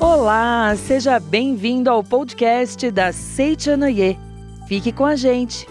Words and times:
Olá, 0.00 0.74
seja 0.76 1.20
bem-vindo 1.20 1.90
ao 1.90 2.02
podcast 2.02 2.90
da 2.90 3.12
Seichanoye. 3.12 4.18
Fique 4.66 4.90
com 4.90 5.04
a 5.04 5.14
gente. 5.14 5.66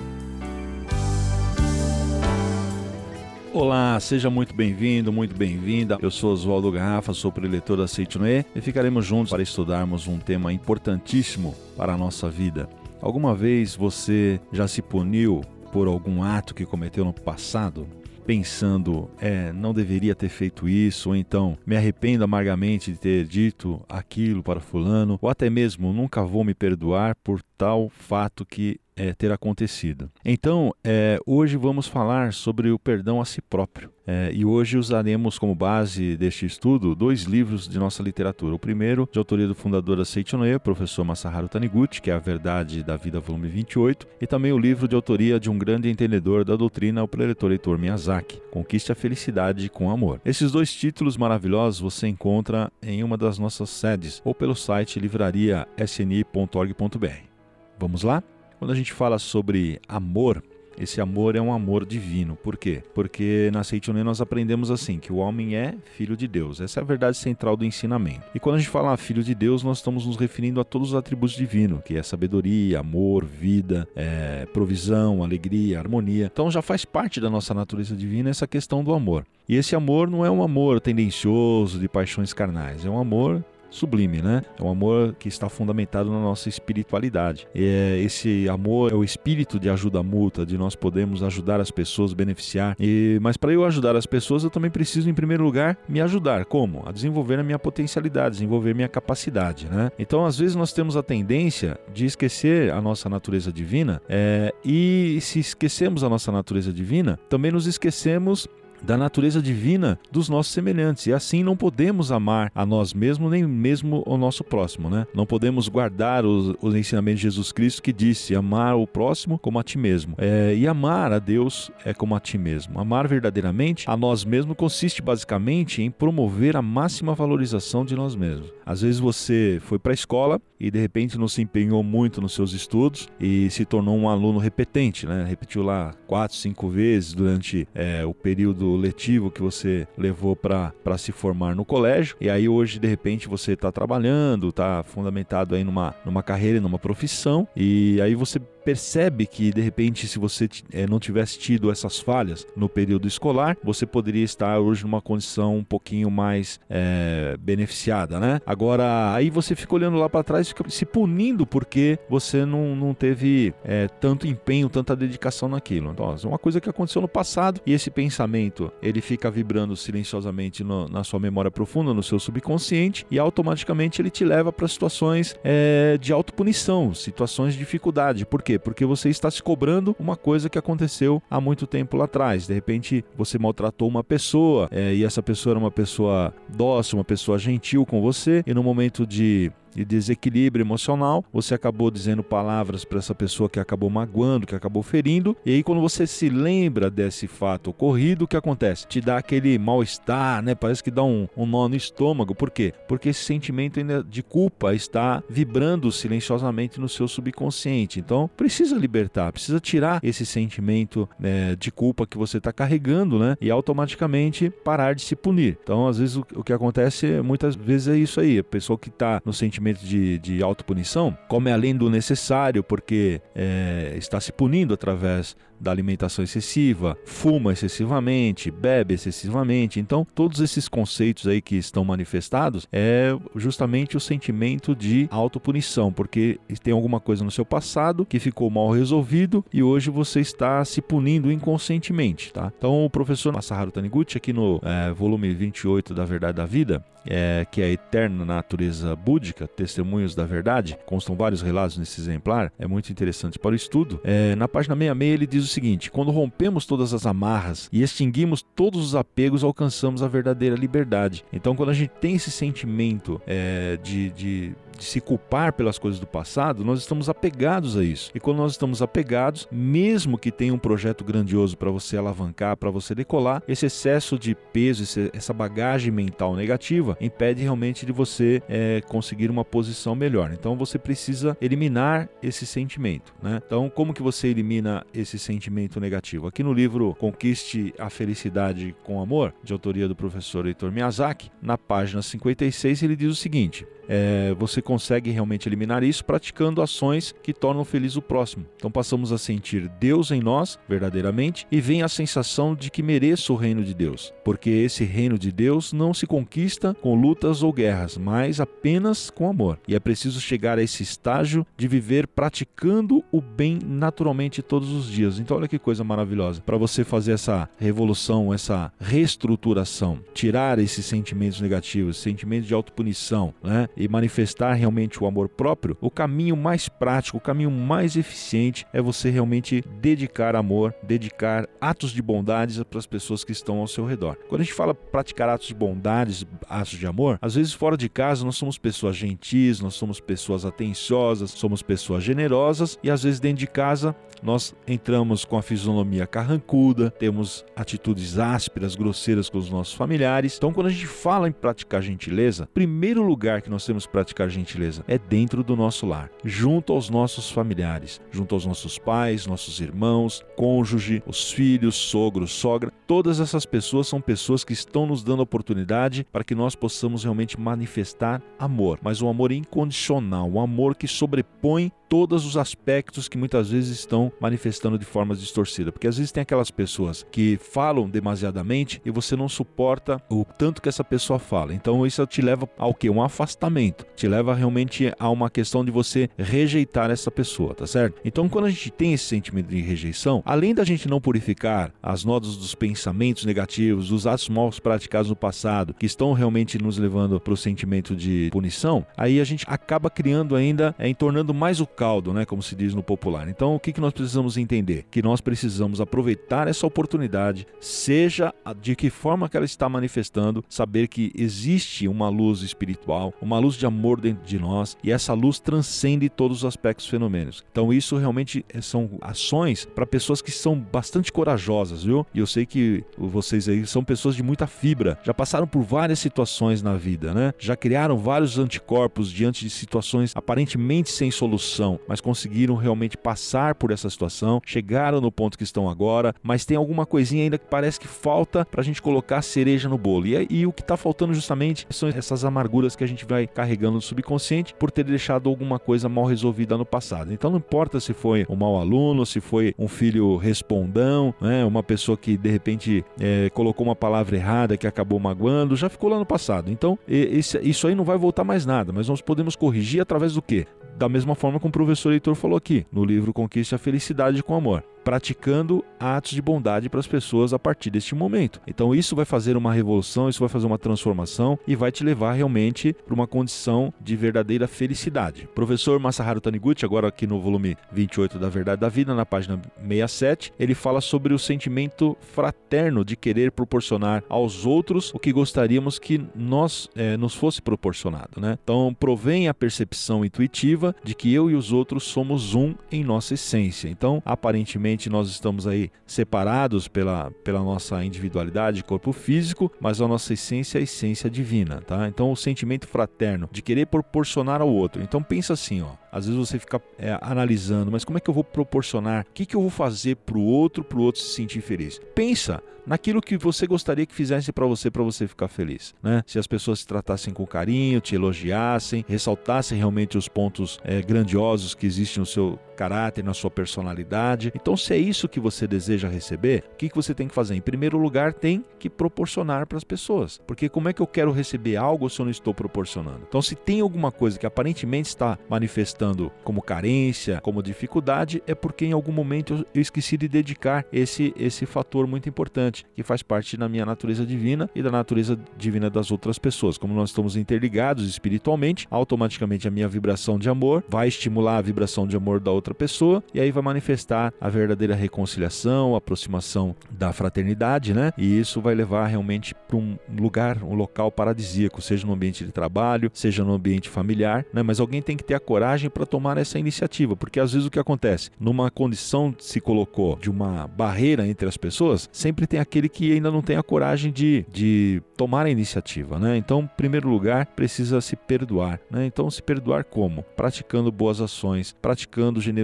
Olá, 3.51 3.99
seja 3.99 4.29
muito 4.29 4.53
bem-vindo, 4.53 5.11
muito 5.11 5.35
bem-vinda. 5.35 5.97
Eu 5.99 6.11
sou 6.11 6.31
Oswaldo 6.31 6.71
Garrafa, 6.71 7.13
sou 7.13 7.31
preletor 7.31 7.77
da 7.77 7.87
Seitinoe 7.87 8.45
e 8.55 8.61
ficaremos 8.61 9.05
juntos 9.05 9.31
para 9.31 9.41
estudarmos 9.41 10.07
um 10.07 10.19
tema 10.19 10.53
importantíssimo 10.53 11.55
para 11.75 11.93
a 11.93 11.97
nossa 11.97 12.29
vida. 12.29 12.69
Alguma 13.01 13.33
vez 13.33 13.75
você 13.75 14.39
já 14.51 14.67
se 14.67 14.83
puniu 14.83 15.41
por 15.71 15.87
algum 15.87 16.21
ato 16.21 16.53
que 16.53 16.65
cometeu 16.65 17.03
no 17.03 17.13
passado? 17.13 17.87
Pensando, 18.27 19.09
é, 19.21 19.53
não 19.53 19.73
deveria 19.73 20.13
ter 20.13 20.27
feito 20.27 20.67
isso, 20.67 21.09
ou 21.09 21.15
então 21.15 21.57
me 21.65 21.77
arrependo 21.77 22.25
amargamente 22.25 22.91
de 22.91 22.99
ter 22.99 23.25
dito 23.25 23.81
aquilo 23.87 24.43
para 24.43 24.59
fulano, 24.59 25.17
ou 25.21 25.29
até 25.29 25.49
mesmo 25.49 25.93
nunca 25.93 26.21
vou 26.25 26.43
me 26.43 26.53
perdoar 26.53 27.15
por 27.23 27.41
tal 27.57 27.89
fato 27.89 28.45
que 28.45 28.79
é, 28.97 29.13
ter 29.13 29.31
acontecido. 29.31 30.09
Então, 30.25 30.73
é, 30.83 31.19
hoje 31.25 31.55
vamos 31.55 31.87
falar 31.87 32.33
sobre 32.33 32.71
o 32.71 32.79
perdão 32.79 33.21
a 33.21 33.25
si 33.25 33.41
próprio. 33.41 33.91
É, 34.05 34.31
e 34.33 34.43
hoje 34.43 34.77
usaremos 34.77 35.37
como 35.37 35.53
base 35.53 36.17
deste 36.17 36.45
estudo 36.45 36.95
dois 36.95 37.23
livros 37.23 37.67
de 37.67 37.77
nossa 37.77 38.01
literatura. 38.01 38.55
O 38.55 38.59
primeiro, 38.59 39.07
de 39.11 39.19
autoria 39.19 39.47
do 39.47 39.53
fundador 39.53 39.97
da 39.97 40.05
Seichonoe, 40.05 40.57
professor 40.59 41.03
Masaharu 41.03 41.47
Taniguchi, 41.47 42.01
que 42.01 42.09
é 42.09 42.13
A 42.13 42.19
Verdade 42.19 42.83
da 42.83 42.97
Vida, 42.97 43.19
volume 43.19 43.49
28, 43.49 44.07
e 44.19 44.25
também 44.25 44.51
o 44.51 44.57
livro 44.57 44.87
de 44.87 44.95
autoria 44.95 45.39
de 45.39 45.49
um 45.49 45.57
grande 45.57 45.89
entendedor 45.89 46.43
da 46.43 46.55
doutrina, 46.55 47.03
o 47.03 47.07
preletor 47.07 47.51
Heitor 47.51 47.77
Miyazaki, 47.77 48.41
Conquiste 48.49 48.91
a 48.91 48.95
Felicidade 48.95 49.69
com 49.69 49.91
Amor. 49.91 50.19
Esses 50.25 50.51
dois 50.51 50.73
títulos 50.73 51.17
maravilhosos 51.17 51.79
você 51.79 52.07
encontra 52.07 52.71
em 52.81 53.03
uma 53.03 53.17
das 53.17 53.37
nossas 53.37 53.69
sedes 53.69 54.21
ou 54.25 54.33
pelo 54.33 54.55
site 54.55 54.99
livrariasni.org.br. 54.99 57.36
Vamos 57.79 58.03
lá? 58.03 58.23
Quando 58.59 58.71
a 58.71 58.75
gente 58.75 58.91
fala 58.91 59.19
sobre 59.19 59.79
amor, 59.87 60.43
esse 60.79 61.01
amor 61.01 61.35
é 61.35 61.41
um 61.41 61.51
amor 61.51 61.85
divino. 61.85 62.35
Por 62.35 62.55
quê? 62.55 62.83
Porque 62.93 63.49
na 63.51 63.63
Seitonê 63.63 64.03
nós 64.03 64.21
aprendemos 64.21 64.69
assim, 64.69 64.99
que 64.99 65.11
o 65.11 65.17
homem 65.17 65.55
é 65.55 65.75
filho 65.95 66.15
de 66.15 66.27
Deus. 66.27 66.61
Essa 66.61 66.79
é 66.79 66.83
a 66.83 66.85
verdade 66.85 67.17
central 67.17 67.57
do 67.57 67.65
ensinamento. 67.65 68.21
E 68.33 68.39
quando 68.39 68.55
a 68.55 68.59
gente 68.59 68.69
fala 68.69 68.95
filho 68.95 69.23
de 69.23 69.33
Deus, 69.33 69.63
nós 69.63 69.77
estamos 69.77 70.05
nos 70.05 70.17
referindo 70.17 70.61
a 70.61 70.63
todos 70.63 70.89
os 70.89 70.95
atributos 70.95 71.35
divinos, 71.35 71.81
que 71.83 71.97
é 71.97 72.03
sabedoria, 72.03 72.79
amor, 72.79 73.25
vida, 73.25 73.87
é, 73.95 74.45
provisão, 74.53 75.23
alegria, 75.23 75.79
harmonia. 75.79 76.29
Então 76.31 76.51
já 76.51 76.61
faz 76.61 76.85
parte 76.85 77.19
da 77.19 77.29
nossa 77.29 77.53
natureza 77.53 77.95
divina 77.95 78.29
essa 78.29 78.47
questão 78.47 78.83
do 78.83 78.93
amor. 78.93 79.25
E 79.49 79.55
esse 79.55 79.75
amor 79.75 80.09
não 80.09 80.25
é 80.25 80.29
um 80.29 80.43
amor 80.43 80.79
tendencioso 80.79 81.79
de 81.79 81.87
paixões 81.87 82.33
carnais, 82.33 82.85
é 82.85 82.89
um 82.89 82.99
amor 82.99 83.43
sublime, 83.69 84.21
né? 84.21 84.41
É 84.59 84.63
um 84.63 84.69
amor 84.69 85.15
que 85.17 85.27
está 85.27 85.49
fundamentado 85.49 86.11
na 86.11 86.19
nossa 86.19 86.49
espiritualidade. 86.49 87.47
É, 87.53 87.99
esse 87.99 88.47
amor 88.49 88.91
é 88.91 88.95
o 88.95 89.03
espírito 89.03 89.59
de 89.59 89.69
ajuda 89.69 90.01
mútua, 90.03 90.45
de 90.45 90.57
nós 90.57 90.75
podemos 90.75 91.23
ajudar 91.23 91.59
as 91.59 91.71
pessoas, 91.71 92.13
beneficiar. 92.13 92.75
E, 92.79 93.19
mas 93.21 93.37
para 93.37 93.51
eu 93.51 93.65
ajudar 93.65 93.95
as 93.95 94.05
pessoas, 94.05 94.43
eu 94.43 94.49
também 94.49 94.71
preciso, 94.71 95.09
em 95.09 95.13
primeiro 95.13 95.43
lugar, 95.43 95.77
me 95.87 96.01
ajudar. 96.01 96.45
Como? 96.45 96.83
A 96.85 96.91
desenvolver 96.91 97.39
a 97.39 97.43
minha 97.43 97.59
potencialidade, 97.59 98.35
desenvolver 98.35 98.73
minha 98.73 98.87
capacidade, 98.87 99.67
né? 99.69 99.91
Então, 99.97 100.25
às 100.25 100.37
vezes, 100.37 100.55
nós 100.55 100.73
temos 100.73 100.95
a 100.95 101.03
tendência 101.03 101.77
de 101.93 102.05
esquecer 102.05 102.71
a 102.71 102.81
nossa 102.81 103.09
natureza 103.09 103.51
divina 103.51 104.01
é, 104.07 104.53
e 104.63 105.17
se 105.21 105.39
esquecemos 105.39 106.03
a 106.03 106.09
nossa 106.09 106.31
natureza 106.31 106.71
divina, 106.71 107.19
também 107.29 107.51
nos 107.51 107.67
esquecemos 107.67 108.47
da 108.81 108.97
natureza 108.97 109.41
divina 109.41 109.99
dos 110.11 110.29
nossos 110.29 110.53
semelhantes. 110.53 111.07
E 111.07 111.13
assim 111.13 111.43
não 111.43 111.55
podemos 111.55 112.11
amar 112.11 112.51
a 112.53 112.65
nós 112.65 112.93
mesmos, 112.93 113.31
nem 113.31 113.45
mesmo 113.45 114.03
o 114.05 114.17
nosso 114.17 114.43
próximo, 114.43 114.89
né? 114.89 115.05
Não 115.13 115.25
podemos 115.25 115.67
guardar 115.67 116.25
os, 116.25 116.55
os 116.61 116.75
ensinamentos 116.75 117.19
de 117.19 117.27
Jesus 117.27 117.51
Cristo 117.51 117.81
que 117.81 117.93
disse 117.93 118.35
amar 118.35 118.75
o 118.75 118.87
próximo 118.87 119.39
como 119.39 119.59
a 119.59 119.63
ti 119.63 119.77
mesmo. 119.77 120.15
É, 120.17 120.55
e 120.55 120.67
amar 120.67 121.11
a 121.11 121.19
Deus 121.19 121.71
é 121.85 121.93
como 121.93 122.15
a 122.15 122.19
ti 122.19 122.37
mesmo. 122.37 122.79
Amar 122.79 123.07
verdadeiramente 123.07 123.89
a 123.89 123.95
nós 123.95 124.23
mesmos 124.23 124.55
consiste 124.55 125.01
basicamente 125.01 125.81
em 125.81 125.91
promover 125.91 126.55
a 126.55 126.61
máxima 126.61 127.15
valorização 127.15 127.85
de 127.85 127.95
nós 127.95 128.15
mesmos. 128.15 128.51
Às 128.65 128.81
vezes 128.81 128.99
você 128.99 129.59
foi 129.61 129.79
para 129.79 129.91
a 129.91 129.95
escola 129.95 130.41
e 130.59 130.69
de 130.69 130.79
repente 130.79 131.17
não 131.17 131.27
se 131.27 131.41
empenhou 131.41 131.83
muito 131.83 132.19
nos 132.19 132.33
seus 132.33 132.53
estudos 132.53 133.07
e 133.19 133.49
se 133.49 133.63
tornou 133.65 133.95
um 133.97 134.09
aluno 134.09 134.39
repetente, 134.39 135.05
né? 135.05 135.25
Repetiu 135.27 135.63
lá 135.63 135.93
quatro, 136.05 136.35
cinco 136.35 136.67
vezes 136.67 137.13
durante 137.13 137.67
é, 137.73 138.05
o 138.05 138.13
período 138.13 138.66
letivo 138.75 139.31
que 139.31 139.41
você 139.41 139.87
levou 139.97 140.35
para 140.35 140.97
se 140.97 141.11
formar 141.11 141.55
no 141.55 141.65
colégio. 141.65 142.15
E 142.19 142.29
aí 142.29 142.49
hoje, 142.49 142.79
de 142.79 142.87
repente, 142.87 143.27
você 143.27 143.53
está 143.53 143.71
trabalhando, 143.71 144.49
está 144.49 144.83
fundamentado 144.83 145.55
aí 145.55 145.63
numa, 145.63 145.95
numa 146.05 146.23
carreira, 146.23 146.59
numa 146.59 146.79
profissão, 146.79 147.47
e 147.55 147.99
aí 148.01 148.15
você 148.15 148.39
percebe 148.67 149.25
que 149.25 149.49
de 149.53 149.61
repente, 149.61 150.09
se 150.09 150.19
você 150.19 150.49
é, 150.73 150.85
não 150.85 150.99
tivesse 150.99 151.39
tido 151.39 151.71
essas 151.71 152.01
falhas 152.01 152.45
no 152.53 152.67
período 152.67 153.07
escolar, 153.07 153.55
você 153.63 153.85
poderia 153.85 154.25
estar 154.25 154.59
hoje 154.59 154.83
numa 154.83 155.01
condição 155.01 155.55
um 155.55 155.63
pouquinho 155.63 156.11
mais 156.11 156.59
é, 156.69 157.37
beneficiada, 157.39 158.19
né? 158.19 158.41
Agora, 158.45 159.13
aí 159.13 159.29
você 159.29 159.55
fica 159.55 159.73
olhando 159.73 159.95
lá 159.95 160.09
para 160.09 160.21
trás 160.21 160.49
fica 160.49 160.69
se 160.69 160.85
punindo 160.85 161.47
porque 161.47 161.97
você 162.09 162.43
não, 162.43 162.75
não 162.75 162.93
teve 162.93 163.53
é, 163.63 163.87
tanto 163.87 164.27
empenho, 164.27 164.67
tanta 164.67 164.97
dedicação 164.97 165.47
naquilo. 165.47 165.91
Então, 165.91 166.13
é 166.21 166.27
uma 166.27 166.37
coisa 166.37 166.59
que 166.59 166.69
aconteceu 166.69 167.01
no 167.01 167.07
passado 167.07 167.61
e 167.65 167.71
esse 167.71 167.89
pensamento 167.89 168.56
ele 168.81 169.01
fica 169.01 169.29
vibrando 169.29 169.75
silenciosamente 169.75 170.63
no, 170.63 170.87
na 170.87 171.03
sua 171.03 171.19
memória 171.19 171.51
profunda, 171.51 171.93
no 171.93 172.03
seu 172.03 172.19
subconsciente 172.19 173.05
e 173.09 173.19
automaticamente 173.19 174.01
ele 174.01 174.09
te 174.09 174.23
leva 174.23 174.51
para 174.51 174.67
situações 174.67 175.35
é, 175.43 175.97
de 175.99 176.11
autopunição, 176.11 176.93
situações 176.93 177.53
de 177.53 177.59
dificuldade. 177.59 178.25
Por 178.25 178.41
quê? 178.41 178.57
Porque 178.57 178.85
você 178.85 179.09
está 179.09 179.29
se 179.29 179.41
cobrando 179.41 179.95
uma 179.99 180.15
coisa 180.15 180.49
que 180.49 180.57
aconteceu 180.57 181.21
há 181.29 181.39
muito 181.39 181.67
tempo 181.67 181.97
lá 181.97 182.05
atrás. 182.05 182.47
De 182.47 182.53
repente, 182.53 183.03
você 183.15 183.37
maltratou 183.37 183.87
uma 183.87 184.03
pessoa 184.03 184.67
é, 184.71 184.93
e 184.93 185.03
essa 185.03 185.21
pessoa 185.21 185.53
era 185.53 185.59
uma 185.59 185.71
pessoa 185.71 186.33
dócil, 186.49 186.97
uma 186.97 187.03
pessoa 187.03 187.37
gentil 187.37 187.85
com 187.85 188.01
você, 188.01 188.43
e 188.45 188.53
no 188.53 188.63
momento 188.63 189.05
de 189.05 189.51
de 189.75 189.85
desequilíbrio 189.85 190.63
emocional, 190.63 191.23
você 191.31 191.53
acabou 191.53 191.91
dizendo 191.91 192.23
palavras 192.23 192.85
para 192.85 192.99
essa 192.99 193.13
pessoa 193.13 193.49
que 193.49 193.59
acabou 193.59 193.89
magoando, 193.89 194.47
que 194.47 194.55
acabou 194.55 194.83
ferindo, 194.83 195.35
e 195.45 195.53
aí 195.53 195.63
quando 195.63 195.81
você 195.81 196.07
se 196.07 196.29
lembra 196.29 196.89
desse 196.89 197.27
fato 197.27 197.69
ocorrido, 197.69 198.25
o 198.25 198.27
que 198.27 198.37
acontece? 198.37 198.87
Te 198.87 199.01
dá 199.01 199.17
aquele 199.17 199.57
mal-estar, 199.57 200.41
né? 200.41 200.55
Parece 200.55 200.83
que 200.83 200.91
dá 200.91 201.03
um, 201.03 201.27
um 201.35 201.45
nó 201.45 201.67
no 201.67 201.75
estômago. 201.75 202.33
Por 202.33 202.49
quê? 202.49 202.73
Porque 202.87 203.09
esse 203.09 203.23
sentimento 203.23 203.79
de 204.07 204.23
culpa 204.23 204.73
está 204.73 205.23
vibrando 205.29 205.91
silenciosamente 205.91 206.79
no 206.79 206.89
seu 206.89 207.07
subconsciente. 207.07 207.99
Então, 207.99 208.29
precisa 208.35 208.77
libertar, 208.77 209.31
precisa 209.31 209.59
tirar 209.59 209.99
esse 210.03 210.25
sentimento 210.25 211.07
né, 211.19 211.55
de 211.55 211.71
culpa 211.71 212.07
que 212.07 212.17
você 212.17 212.37
está 212.37 212.51
carregando, 212.51 213.19
né? 213.19 213.35
E 213.39 213.51
automaticamente 213.51 214.49
parar 214.49 214.93
de 214.93 215.01
se 215.01 215.15
punir. 215.15 215.57
Então, 215.61 215.87
às 215.87 215.97
vezes, 215.97 216.15
o, 216.15 216.25
o 216.35 216.43
que 216.43 216.53
acontece 216.53 217.21
muitas 217.21 217.55
vezes 217.55 217.87
é 217.87 217.97
isso 217.97 218.19
aí. 218.19 218.39
A 218.39 218.43
pessoa 218.43 218.77
que 218.77 218.89
está 218.89 219.21
no 219.25 219.33
sentimento 219.33 219.56
de, 219.81 220.17
de 220.19 220.43
autopunição, 220.43 221.17
come 221.27 221.51
além 221.51 221.75
do 221.75 221.89
necessário 221.89 222.63
porque 222.63 223.21
é, 223.35 223.93
está 223.97 224.19
se 224.19 224.31
punindo 224.31 224.73
através 224.73 225.35
da 225.59 225.71
alimentação 225.71 226.23
excessiva, 226.23 226.97
fuma 227.05 227.53
excessivamente, 227.53 228.51
bebe 228.51 228.93
excessivamente. 228.93 229.79
Então, 229.79 230.05
todos 230.15 230.39
esses 230.39 230.67
conceitos 230.67 231.27
aí 231.27 231.41
que 231.41 231.55
estão 231.55 231.83
manifestados 231.83 232.67
é 232.71 233.17
justamente 233.35 233.97
o 233.97 233.99
sentimento 233.99 234.75
de 234.75 235.07
autopunição, 235.11 235.91
porque 235.91 236.39
tem 236.61 236.73
alguma 236.73 236.99
coisa 236.99 237.23
no 237.23 237.31
seu 237.31 237.45
passado 237.45 238.05
que 238.05 238.19
ficou 238.19 238.49
mal 238.49 238.71
resolvido 238.71 239.43
e 239.53 239.63
hoje 239.63 239.89
você 239.89 240.19
está 240.19 240.63
se 240.65 240.81
punindo 240.81 241.31
inconscientemente, 241.31 242.31
tá? 242.33 242.51
Então, 242.57 242.85
o 242.85 242.89
professor 242.89 243.33
Masaharu 243.33 243.71
Taniguchi, 243.71 244.17
aqui 244.17 244.33
no 244.33 244.59
é, 244.63 244.91
volume 244.91 245.33
28 245.33 245.93
da 245.93 246.05
Verdade 246.05 246.37
da 246.37 246.45
Vida, 246.45 246.83
é, 247.09 247.45
que 247.49 247.61
é 247.61 247.65
a 247.65 247.69
eterna 247.69 248.25
natureza 248.25 248.95
búdica, 248.95 249.47
Testemunhos 249.47 250.13
da 250.13 250.25
Verdade, 250.25 250.77
constam 250.85 251.15
vários 251.15 251.41
relatos 251.41 251.77
nesse 251.77 252.01
exemplar, 252.01 252.51
é 252.59 252.67
muito 252.67 252.91
interessante 252.91 253.39
para 253.39 253.51
o 253.51 253.55
estudo. 253.55 253.99
É, 254.03 254.35
na 254.35 254.47
página 254.47 254.75
66 254.75 255.13
ele 255.13 255.27
diz 255.27 255.43
o 255.47 255.53
seguinte: 255.53 255.91
quando 255.91 256.11
rompemos 256.11 256.65
todas 256.65 256.93
as 256.93 257.05
amarras 257.05 257.69
e 257.71 257.81
extinguimos 257.81 258.41
todos 258.55 258.83
os 258.83 258.95
apegos, 258.95 259.43
alcançamos 259.43 260.03
a 260.03 260.07
verdadeira 260.07 260.55
liberdade. 260.55 261.25
Então, 261.31 261.55
quando 261.55 261.69
a 261.69 261.73
gente 261.73 261.91
tem 261.99 262.15
esse 262.15 262.31
sentimento 262.31 263.21
é, 263.25 263.77
de, 263.81 264.09
de 264.11 264.55
de 264.77 264.85
se 264.85 265.01
culpar 265.01 265.53
pelas 265.53 265.77
coisas 265.79 265.99
do 265.99 266.07
passado, 266.07 266.63
nós 266.63 266.79
estamos 266.79 267.09
apegados 267.09 267.77
a 267.77 267.83
isso. 267.83 268.11
E 268.13 268.19
quando 268.19 268.37
nós 268.37 268.53
estamos 268.53 268.81
apegados, 268.81 269.47
mesmo 269.51 270.17
que 270.17 270.31
tenha 270.31 270.53
um 270.53 270.59
projeto 270.59 271.03
grandioso 271.03 271.57
para 271.57 271.71
você 271.71 271.97
alavancar, 271.97 272.55
para 272.57 272.69
você 272.69 272.93
decolar, 272.93 273.43
esse 273.47 273.65
excesso 273.65 274.17
de 274.17 274.35
peso, 274.35 274.83
essa 275.13 275.33
bagagem 275.33 275.91
mental 275.91 276.35
negativa 276.35 276.97
impede 277.01 277.41
realmente 277.41 277.85
de 277.85 277.91
você 277.91 278.41
é, 278.47 278.81
conseguir 278.87 279.29
uma 279.29 279.43
posição 279.43 279.95
melhor. 279.95 280.31
Então 280.33 280.55
você 280.55 280.77
precisa 280.77 281.37
eliminar 281.41 282.09
esse 282.21 282.45
sentimento. 282.45 283.13
Né? 283.21 283.41
Então, 283.45 283.69
como 283.69 283.93
que 283.93 284.01
você 284.01 284.27
elimina 284.27 284.85
esse 284.93 285.17
sentimento 285.17 285.79
negativo? 285.79 286.27
Aqui 286.27 286.43
no 286.43 286.53
livro 286.53 286.95
Conquiste 286.99 287.73
a 287.77 287.89
Felicidade 287.89 288.75
com 288.83 289.01
Amor, 289.01 289.33
de 289.43 289.53
autoria 289.53 289.87
do 289.87 289.95
professor 289.95 290.45
Heitor 290.45 290.71
Miyazaki, 290.71 291.31
na 291.41 291.57
página 291.57 292.01
56, 292.01 292.83
ele 292.83 292.95
diz 292.95 293.11
o 293.11 293.15
seguinte: 293.15 293.65
é, 293.87 294.33
você 294.37 294.61
consegue 294.61 295.11
realmente 295.11 295.47
eliminar 295.47 295.83
isso 295.83 296.03
praticando 296.03 296.61
ações 296.61 297.13
que 297.23 297.33
tornam 297.33 297.63
feliz 297.63 297.95
o 297.95 298.01
próximo. 298.01 298.45
Então 298.55 298.71
passamos 298.71 299.11
a 299.11 299.17
sentir 299.17 299.69
Deus 299.79 300.11
em 300.11 300.21
nós, 300.21 300.59
verdadeiramente, 300.67 301.45
e 301.51 301.61
vem 301.61 301.83
a 301.83 301.87
sensação 301.87 302.55
de 302.55 302.69
que 302.69 302.83
mereço 302.83 303.33
o 303.33 303.35
reino 303.35 303.63
de 303.63 303.73
Deus, 303.73 304.13
porque 304.23 304.49
esse 304.49 304.83
reino 304.83 305.17
de 305.17 305.31
Deus 305.31 305.73
não 305.73 305.93
se 305.93 306.05
conquista 306.05 306.75
com 306.81 306.95
lutas 306.95 307.43
ou 307.43 307.53
guerras, 307.53 307.97
mas 307.97 308.39
apenas 308.39 309.09
com 309.09 309.29
amor. 309.29 309.59
E 309.67 309.75
é 309.75 309.79
preciso 309.79 310.19
chegar 310.19 310.57
a 310.57 310.63
esse 310.63 310.83
estágio 310.83 311.45
de 311.55 311.67
viver 311.67 312.07
praticando 312.07 313.03
o 313.11 313.21
bem 313.21 313.59
naturalmente 313.63 314.41
todos 314.41 314.71
os 314.71 314.89
dias. 314.89 315.19
Então 315.19 315.37
olha 315.37 315.47
que 315.47 315.59
coisa 315.59 315.83
maravilhosa. 315.83 316.41
Para 316.41 316.57
você 316.57 316.83
fazer 316.83 317.13
essa 317.13 317.49
revolução, 317.57 318.33
essa 318.33 318.71
reestruturação, 318.79 319.99
tirar 320.13 320.59
esses 320.59 320.85
sentimentos 320.85 321.41
negativos, 321.41 321.97
sentimentos 321.97 322.47
de 322.47 322.53
autopunição, 322.53 323.33
né? 323.43 323.67
E 323.77 323.87
manifestar 323.87 324.53
realmente 324.53 325.01
o 325.01 325.07
amor 325.07 325.29
próprio, 325.29 325.77
o 325.79 325.91
caminho 325.91 326.35
mais 326.35 326.67
prático, 326.67 327.17
o 327.17 327.21
caminho 327.21 327.51
mais 327.51 327.95
eficiente 327.95 328.65
é 328.73 328.81
você 328.81 329.09
realmente 329.09 329.63
dedicar 329.79 330.35
amor, 330.35 330.73
dedicar 330.83 331.47
atos 331.61 331.91
de 331.91 332.01
bondades 332.01 332.61
para 332.63 332.79
as 332.79 332.87
pessoas 332.87 333.23
que 333.23 333.31
estão 333.31 333.59
ao 333.59 333.67
seu 333.67 333.85
redor. 333.85 334.17
Quando 334.27 334.41
a 334.41 334.43
gente 334.43 334.53
fala 334.53 334.73
praticar 334.73 335.29
atos 335.29 335.47
de 335.47 335.53
bondades, 335.53 336.25
atos 336.49 336.77
de 336.77 336.87
amor, 336.87 337.17
às 337.21 337.35
vezes 337.35 337.53
fora 337.53 337.77
de 337.77 337.87
casa 337.87 338.25
nós 338.25 338.35
somos 338.35 338.57
pessoas 338.57 338.95
gentis, 338.95 339.59
nós 339.59 339.75
somos 339.75 339.99
pessoas 339.99 340.45
atenciosas, 340.45 341.31
somos 341.31 341.61
pessoas 341.61 342.03
generosas 342.03 342.79
e 342.83 342.89
às 342.89 343.03
vezes 343.03 343.19
dentro 343.19 343.39
de 343.39 343.47
casa 343.47 343.95
nós 344.23 344.55
entramos 344.67 345.23
com 345.23 345.37
a 345.37 345.41
fisionomia 345.41 346.07
carrancuda, 346.07 346.89
temos 346.89 347.45
atitudes 347.55 348.17
ásperas, 348.17 348.75
grosseiras 348.75 349.29
com 349.29 349.37
os 349.37 349.49
nossos 349.49 349.73
familiares. 349.73 350.35
Então, 350.37 350.51
quando 350.51 350.67
a 350.67 350.71
gente 350.71 350.87
fala 350.87 351.27
em 351.27 351.31
praticar 351.31 351.81
gentileza, 351.81 352.49
primeiro 352.53 353.03
lugar 353.03 353.41
que 353.41 353.49
nós 353.49 353.63
que 353.67 353.91
praticar 353.91 354.29
gentileza 354.29 354.83
é 354.87 354.97
dentro 354.97 355.43
do 355.43 355.55
nosso 355.55 355.85
lar, 355.85 356.09
junto 356.23 356.73
aos 356.73 356.89
nossos 356.89 357.29
familiares, 357.29 357.99
junto 358.11 358.35
aos 358.35 358.45
nossos 358.45 358.77
pais, 358.77 359.27
nossos 359.27 359.59
irmãos, 359.59 360.23
cônjuge, 360.35 361.03
os 361.05 361.31
filhos, 361.31 361.75
sogro, 361.75 362.27
sogra. 362.27 362.71
Todas 362.85 363.19
essas 363.19 363.45
pessoas 363.45 363.87
são 363.87 363.99
pessoas 363.99 364.43
que 364.43 364.53
estão 364.53 364.85
nos 364.85 365.03
dando 365.03 365.21
oportunidade 365.21 366.05
para 366.11 366.23
que 366.23 366.35
nós 366.35 366.55
possamos 366.55 367.03
realmente 367.03 367.39
manifestar 367.39 368.21
amor, 368.39 368.79
mas 368.81 369.01
um 369.01 369.09
amor 369.09 369.31
incondicional, 369.31 370.29
um 370.29 370.39
amor 370.39 370.75
que 370.75 370.87
sobrepõe 370.87 371.71
todos 371.89 372.25
os 372.25 372.37
aspectos 372.37 373.07
que 373.07 373.17
muitas 373.17 373.49
vezes 373.49 373.77
estão 373.77 374.11
manifestando 374.19 374.77
de 374.77 374.85
forma 374.85 375.15
distorcida. 375.15 375.71
Porque 375.71 375.87
às 375.87 375.97
vezes 375.97 376.11
tem 376.11 376.21
aquelas 376.21 376.51
pessoas 376.51 377.05
que 377.11 377.39
falam 377.41 377.89
demasiadamente 377.89 378.81
e 378.85 378.91
você 378.91 379.15
não 379.15 379.29
suporta 379.29 380.01
o 380.09 380.25
tanto 380.25 380.61
que 380.61 380.69
essa 380.69 380.83
pessoa 380.83 381.19
fala. 381.19 381.53
Então 381.53 381.85
isso 381.85 382.05
te 382.05 382.21
leva 382.21 382.49
ao 382.57 382.73
que? 382.73 382.89
Um 382.89 383.01
afastamento. 383.01 383.85
Te 383.95 384.07
leva 384.07 384.33
realmente 384.33 384.93
a 384.99 385.09
uma 385.09 385.29
questão 385.29 385.63
de 385.63 385.71
você 385.71 386.09
rejeitar 386.17 386.89
essa 386.91 387.11
pessoa, 387.11 387.53
tá 387.53 387.65
certo? 387.65 388.01
Então 388.03 388.29
quando 388.29 388.45
a 388.45 388.49
gente 388.49 388.71
tem 388.71 388.93
esse 388.93 389.05
sentimento 389.05 389.47
de 389.47 389.61
rejeição, 389.61 390.21
além 390.25 390.53
da 390.53 390.63
gente 390.63 390.87
não 390.87 391.01
purificar 391.01 391.71
as 391.81 392.03
nodas 392.03 392.35
dos 392.37 392.55
pensamentos 392.55 393.25
negativos, 393.25 393.89
dos 393.89 394.07
atos 394.07 394.29
maus 394.29 394.59
praticados 394.59 395.09
no 395.09 395.15
passado, 395.15 395.73
que 395.73 395.85
estão 395.85 396.13
realmente 396.13 396.57
nos 396.57 396.77
levando 396.77 397.19
para 397.19 397.33
o 397.33 397.37
sentimento 397.37 397.95
de 397.95 398.29
punição, 398.31 398.85
aí 398.95 399.19
a 399.19 399.23
gente 399.23 399.45
acaba 399.47 399.89
criando 399.89 400.35
ainda, 400.35 400.75
é, 400.77 400.93
tornando 400.93 401.33
mais 401.33 401.59
o 401.59 401.67
caldo, 401.77 402.11
né, 402.11 402.25
como 402.25 402.41
se 402.41 402.55
diz 402.55 402.73
no 402.73 402.81
popular. 402.81 403.29
Então, 403.29 403.55
o 403.55 403.59
que, 403.59 403.71
que 403.71 403.79
nós 403.79 403.93
precisamos 403.93 404.35
entender? 404.35 404.85
Que 404.89 405.03
nós 405.03 405.21
precisamos 405.21 405.79
aproveitar 405.79 406.47
essa 406.47 406.65
oportunidade, 406.65 407.45
seja 407.61 408.33
de 408.59 408.75
que 408.75 408.89
forma 408.89 409.29
que 409.29 409.37
ela 409.37 409.45
está 409.45 409.69
manifestando, 409.69 410.43
saber 410.49 410.87
que 410.87 411.11
existe 411.15 411.87
uma 411.87 412.09
luz 412.09 412.41
espiritual, 412.41 413.13
uma 413.21 413.37
luz 413.37 413.55
de 413.55 413.65
amor 413.65 414.01
dentro 414.01 414.25
de 414.25 414.39
nós 414.39 414.75
e 414.83 414.91
essa 414.91 415.13
luz 415.13 415.39
transcende 415.39 416.09
todos 416.09 416.37
os 416.37 416.45
aspectos 416.45 416.87
fenômenos. 416.87 417.45
Então, 417.51 417.71
isso 417.71 417.95
realmente 417.97 418.43
eh, 418.49 418.59
são 418.59 418.89
ações 418.99 419.65
para 419.65 419.85
pessoas 419.85 420.21
que 420.21 420.31
são 420.31 420.59
bastante 420.59 421.11
corajosas, 421.11 421.83
viu? 421.83 422.05
E 422.11 422.19
eu 422.19 422.25
sei 422.25 422.45
que 422.45 422.83
vocês 422.97 423.47
aí 423.47 423.67
são 423.67 423.83
pessoas 423.83 424.15
de 424.15 424.23
muita 424.23 424.47
fibra, 424.47 424.97
já 425.03 425.13
passaram 425.13 425.45
por 425.45 425.61
várias 425.61 425.99
situações 425.99 426.63
na 426.63 426.75
vida, 426.75 427.13
né? 427.13 427.33
Já 427.37 427.55
criaram 427.55 427.97
vários 427.97 428.39
anticorpos 428.39 429.11
diante 429.11 429.43
de 429.43 429.51
situações 429.51 430.11
aparentemente 430.15 430.89
sem 430.89 431.11
solução 431.11 431.66
situação, 431.67 431.79
mas 431.87 431.99
conseguiram 431.99 432.55
realmente 432.55 432.97
passar 432.97 433.55
por 433.55 433.71
essa 433.71 433.89
situação, 433.89 434.41
chegaram 434.45 435.01
no 435.01 435.11
ponto 435.11 435.37
que 435.37 435.43
estão 435.43 435.69
agora, 435.69 436.13
mas 436.23 436.45
tem 436.45 436.55
alguma 436.55 436.85
coisinha 436.85 437.23
ainda 437.23 437.37
que 437.37 437.45
parece 437.45 437.79
que 437.79 437.87
falta 437.87 438.45
para 438.45 438.61
a 438.61 438.63
gente 438.63 438.81
colocar 438.81 439.21
cereja 439.21 439.67
no 439.67 439.77
bolo. 439.77 440.07
E, 440.07 440.27
e 440.29 440.47
o 440.47 440.53
que 440.53 440.61
está 440.61 440.77
faltando 440.77 441.13
justamente 441.13 441.67
são 441.69 441.89
essas 441.89 442.23
amarguras 442.23 442.75
que 442.75 442.83
a 442.83 442.87
gente 442.87 443.05
vai 443.05 443.27
carregando 443.27 443.75
no 443.75 443.81
subconsciente 443.81 444.53
por 444.53 444.71
ter 444.71 444.83
deixado 444.83 445.29
alguma 445.29 445.59
coisa 445.59 445.89
mal 445.89 446.05
resolvida 446.05 446.57
no 446.57 446.65
passado. 446.65 447.11
Então 447.11 447.29
não 447.31 447.37
importa 447.37 447.79
se 447.79 447.93
foi 447.93 448.25
um 448.29 448.35
mau 448.35 448.57
aluno, 448.57 449.05
se 449.05 449.19
foi 449.19 449.53
um 449.57 449.67
filho 449.67 450.17
respondão, 450.17 451.13
né, 451.19 451.43
uma 451.43 451.63
pessoa 451.63 451.97
que 451.97 452.15
de 452.15 452.29
repente 452.29 452.85
é, 452.99 453.29
colocou 453.31 453.65
uma 453.65 453.75
palavra 453.75 454.15
errada 454.15 454.57
que 454.57 454.67
acabou 454.67 454.99
magoando, 454.99 455.55
já 455.55 455.69
ficou 455.69 455.89
lá 455.89 455.97
no 455.97 456.05
passado. 456.05 456.51
Então 456.51 456.77
esse, 456.87 457.37
isso 457.39 457.67
aí 457.67 457.75
não 457.75 457.83
vai 457.83 457.97
voltar 457.97 458.23
mais 458.23 458.45
nada, 458.45 458.71
mas 458.71 458.87
nós 458.87 459.01
podemos 459.01 459.35
corrigir 459.35 459.81
através 459.81 460.13
do 460.13 460.21
quê? 460.21 460.45
Da 460.77 460.87
mesma 460.87 461.15
forma 461.15 461.39
como 461.39 461.51
professor 461.57 461.91
Heitor 461.91 462.13
falou 462.13 462.37
aqui, 462.37 462.67
no 462.71 462.85
livro 462.85 463.11
Conquiste 463.11 463.55
a 463.55 463.57
Felicidade 463.57 464.21
com 464.21 464.35
Amor 464.35 464.63
praticando 464.87 465.65
atos 465.77 466.11
de 466.11 466.21
bondade 466.21 466.69
para 466.69 466.79
as 466.79 466.87
pessoas 466.87 467.33
a 467.33 467.37
partir 467.37 467.69
deste 467.69 467.93
momento. 467.93 468.39
Então 468.47 468.73
isso 468.73 468.95
vai 468.95 469.03
fazer 469.03 469.35
uma 469.35 469.51
revolução, 469.51 470.07
isso 470.07 470.21
vai 470.21 470.29
fazer 470.29 470.45
uma 470.45 470.57
transformação 470.57 471.37
e 471.45 471.57
vai 471.57 471.73
te 471.73 471.83
levar 471.83 472.13
realmente 472.13 472.71
para 472.71 472.93
uma 472.93 473.05
condição 473.05 473.73
de 473.81 473.97
verdadeira 473.97 474.47
felicidade. 474.47 475.27
Professor 475.35 475.77
Masaharu 475.77 476.21
Taniguchi, 476.21 476.63
agora 476.63 476.87
aqui 476.87 477.05
no 477.05 477.19
volume 477.19 477.57
28 477.69 478.17
da 478.17 478.29
Verdade 478.29 478.61
da 478.61 478.69
Vida, 478.69 478.95
na 478.95 479.05
página 479.05 479.41
67, 479.61 480.31
ele 480.39 480.55
fala 480.55 480.79
sobre 480.79 481.13
o 481.13 481.19
sentimento 481.19 481.97
fraterno 481.99 482.85
de 482.85 482.95
querer 482.95 483.33
proporcionar 483.33 484.05
aos 484.07 484.45
outros 484.45 484.93
o 484.93 484.99
que 484.99 485.11
gostaríamos 485.11 485.77
que 485.79 486.01
nós 486.15 486.69
é, 486.77 486.95
nos 486.95 487.13
fosse 487.13 487.41
proporcionado, 487.41 488.21
né? 488.21 488.39
Então 488.41 488.73
provém 488.79 489.27
a 489.27 489.33
percepção 489.33 490.05
intuitiva 490.05 490.73
de 490.81 490.95
que 490.95 491.13
eu 491.13 491.29
e 491.29 491.35
os 491.35 491.46
outros 491.51 491.83
somos 491.83 492.35
um 492.35 492.55
em 492.71 492.83
nossa 492.83 493.13
essência. 493.13 493.67
Então 493.69 494.01
aparentemente 494.05 494.89
nós 494.89 495.09
estamos 495.09 495.47
aí 495.47 495.71
separados 495.85 496.67
pela, 496.67 497.11
pela 497.23 497.39
nossa 497.39 497.83
individualidade, 497.83 498.63
corpo 498.63 498.91
físico, 498.91 499.51
mas 499.59 499.81
a 499.81 499.87
nossa 499.87 500.13
essência 500.13 500.57
é 500.57 500.61
a 500.61 500.63
essência 500.63 501.09
divina, 501.09 501.61
tá? 501.61 501.87
Então 501.87 502.11
o 502.11 502.15
sentimento 502.15 502.67
fraterno 502.67 503.29
de 503.31 503.41
querer 503.41 503.67
proporcionar 503.67 504.41
ao 504.41 504.49
outro. 504.49 504.81
Então 504.81 505.01
pensa 505.01 505.33
assim, 505.33 505.61
ó. 505.61 505.71
Às 505.91 506.05
vezes 506.05 506.19
você 506.19 506.37
fica 506.37 506.61
é, 506.77 506.97
analisando, 507.01 507.71
mas 507.71 507.83
como 507.83 507.97
é 507.97 508.01
que 508.01 508.09
eu 508.09 508.13
vou 508.13 508.23
proporcionar? 508.23 509.05
O 509.09 509.13
que, 509.13 509.25
que 509.25 509.35
eu 509.35 509.41
vou 509.41 509.49
fazer 509.49 509.95
para 509.95 510.17
o 510.17 510.23
outro, 510.23 510.63
para 510.63 510.77
o 510.77 510.81
outro 510.81 511.01
se 511.01 511.15
sentir 511.15 511.41
feliz? 511.41 511.79
Pensa 511.95 512.41
naquilo 512.67 513.01
que 513.01 513.17
você 513.17 513.47
gostaria 513.47 513.85
que 513.85 513.95
fizesse 513.95 514.31
para 514.31 514.45
você, 514.45 514.69
para 514.69 514.83
você 514.83 515.07
ficar 515.07 515.29
feliz, 515.29 515.73
né? 515.81 516.03
Se 516.05 516.19
as 516.19 516.27
pessoas 516.27 516.59
te 516.59 516.67
tratassem 516.67 517.13
com 517.13 517.25
carinho, 517.25 517.79
te 517.79 517.95
elogiassem, 517.95 518.85
ressaltassem 518.87 519.57
realmente 519.57 519.97
os 519.97 520.07
pontos 520.07 520.59
é, 520.63 520.81
grandiosos 520.81 521.55
que 521.55 521.65
existem 521.65 522.01
no 522.01 522.05
seu 522.05 522.37
caráter, 522.57 523.03
na 523.03 523.13
sua 523.13 523.29
personalidade. 523.29 524.33
Então, 524.35 524.57
se 524.57 524.73
é 524.73 524.77
isso 524.77 525.07
que 525.07 525.19
você 525.19 525.47
deseja 525.47 525.87
receber, 525.87 526.43
o 526.53 526.55
que, 526.57 526.69
que 526.69 526.75
você 526.75 526.93
tem 526.93 527.07
que 527.07 527.13
fazer? 527.13 527.35
Em 527.35 527.41
primeiro 527.41 527.77
lugar, 527.77 528.13
tem 528.13 528.43
que 528.59 528.69
proporcionar 528.69 529.45
para 529.45 529.57
as 529.57 529.63
pessoas. 529.63 530.19
Porque 530.25 530.49
como 530.49 530.67
é 530.67 530.73
que 530.73 530.81
eu 530.81 530.87
quero 530.87 531.11
receber 531.11 531.55
algo 531.55 531.89
se 531.89 531.99
eu 531.99 532.05
não 532.05 532.11
estou 532.11 532.33
proporcionando? 532.33 533.01
Então, 533.07 533.21
se 533.21 533.35
tem 533.35 533.61
alguma 533.61 533.91
coisa 533.91 534.17
que 534.17 534.25
aparentemente 534.25 534.89
está 534.89 535.17
manifestando 535.29 536.11
como 536.23 536.41
carência, 536.41 537.21
como 537.21 537.43
dificuldade, 537.43 538.23
é 538.25 538.33
porque 538.33 538.65
em 538.65 538.71
algum 538.71 538.91
momento 538.91 539.45
eu 539.53 539.61
esqueci 539.61 539.95
de 539.95 540.07
dedicar 540.07 540.65
esse, 540.73 541.13
esse 541.15 541.45
fator 541.45 541.85
muito 541.85 542.09
importante, 542.09 542.65
que 542.75 542.83
faz 542.83 543.03
parte 543.03 543.37
da 543.37 543.47
minha 543.47 543.65
natureza 543.65 544.05
divina 544.05 544.49
e 544.55 544.63
da 544.63 544.71
natureza 544.71 545.17
divina 545.37 545.69
das 545.69 545.91
outras 545.91 546.17
pessoas. 546.17 546.57
Como 546.57 546.73
nós 546.73 546.89
estamos 546.89 547.15
interligados 547.15 547.87
espiritualmente, 547.87 548.67
automaticamente 548.69 549.47
a 549.47 549.51
minha 549.51 549.67
vibração 549.67 550.17
de 550.17 550.29
amor 550.29 550.63
vai 550.67 550.87
estimular 550.87 551.37
a 551.37 551.41
vibração 551.41 551.87
de 551.87 551.95
amor 551.95 552.19
da 552.19 552.31
outra 552.31 552.46
outra 552.47 552.53
pessoa 552.53 553.03
e 553.13 553.19
aí 553.19 553.31
vai 553.31 553.43
manifestar 553.43 554.13
a 554.19 554.29
verdadeira 554.29 554.75
reconciliação, 554.75 555.75
a 555.75 555.77
aproximação 555.77 556.55
da 556.71 556.93
fraternidade, 556.93 557.73
né? 557.73 557.91
E 557.97 558.19
isso 558.19 558.41
vai 558.41 558.55
levar 558.55 558.87
realmente 558.87 559.35
para 559.47 559.57
um 559.57 559.77
lugar, 559.97 560.43
um 560.43 560.55
local 560.55 560.91
paradisíaco, 560.91 561.61
seja 561.61 561.85
no 561.85 561.93
ambiente 561.93 562.25
de 562.25 562.31
trabalho, 562.31 562.89
seja 562.93 563.23
no 563.23 563.33
ambiente 563.33 563.69
familiar, 563.69 564.25
né? 564.33 564.41
Mas 564.41 564.59
alguém 564.59 564.81
tem 564.81 564.95
que 564.95 565.03
ter 565.03 565.13
a 565.13 565.19
coragem 565.19 565.69
para 565.69 565.85
tomar 565.85 566.17
essa 566.17 566.39
iniciativa, 566.39 566.95
porque 566.95 567.19
às 567.19 567.33
vezes 567.33 567.47
o 567.47 567.51
que 567.51 567.59
acontece, 567.59 568.09
numa 568.19 568.49
condição 568.49 569.13
se 569.19 569.41
colocou 569.41 569.97
de 569.97 570.09
uma 570.09 570.47
barreira 570.47 571.07
entre 571.07 571.27
as 571.27 571.37
pessoas, 571.37 571.89
sempre 571.91 572.27
tem 572.27 572.39
aquele 572.39 572.69
que 572.69 572.93
ainda 572.93 573.11
não 573.11 573.21
tem 573.21 573.35
a 573.35 573.43
coragem 573.43 573.91
de, 573.91 574.25
de 574.31 574.81
tomar 574.95 575.25
a 575.25 575.29
iniciativa, 575.29 575.99
né? 575.99 576.17
Então, 576.17 576.41
em 576.41 576.57
primeiro 576.57 576.89
lugar, 576.89 577.25
precisa 577.27 577.81
se 577.81 577.95
perdoar, 577.95 578.59
né? 578.71 578.85
Então, 578.85 579.09
se 579.11 579.21
perdoar 579.21 579.63
como? 579.63 580.03
Praticando 580.15 580.71
boas 580.71 581.01
ações, 581.01 581.55
praticando 581.61 582.21
generosidade 582.21 582.36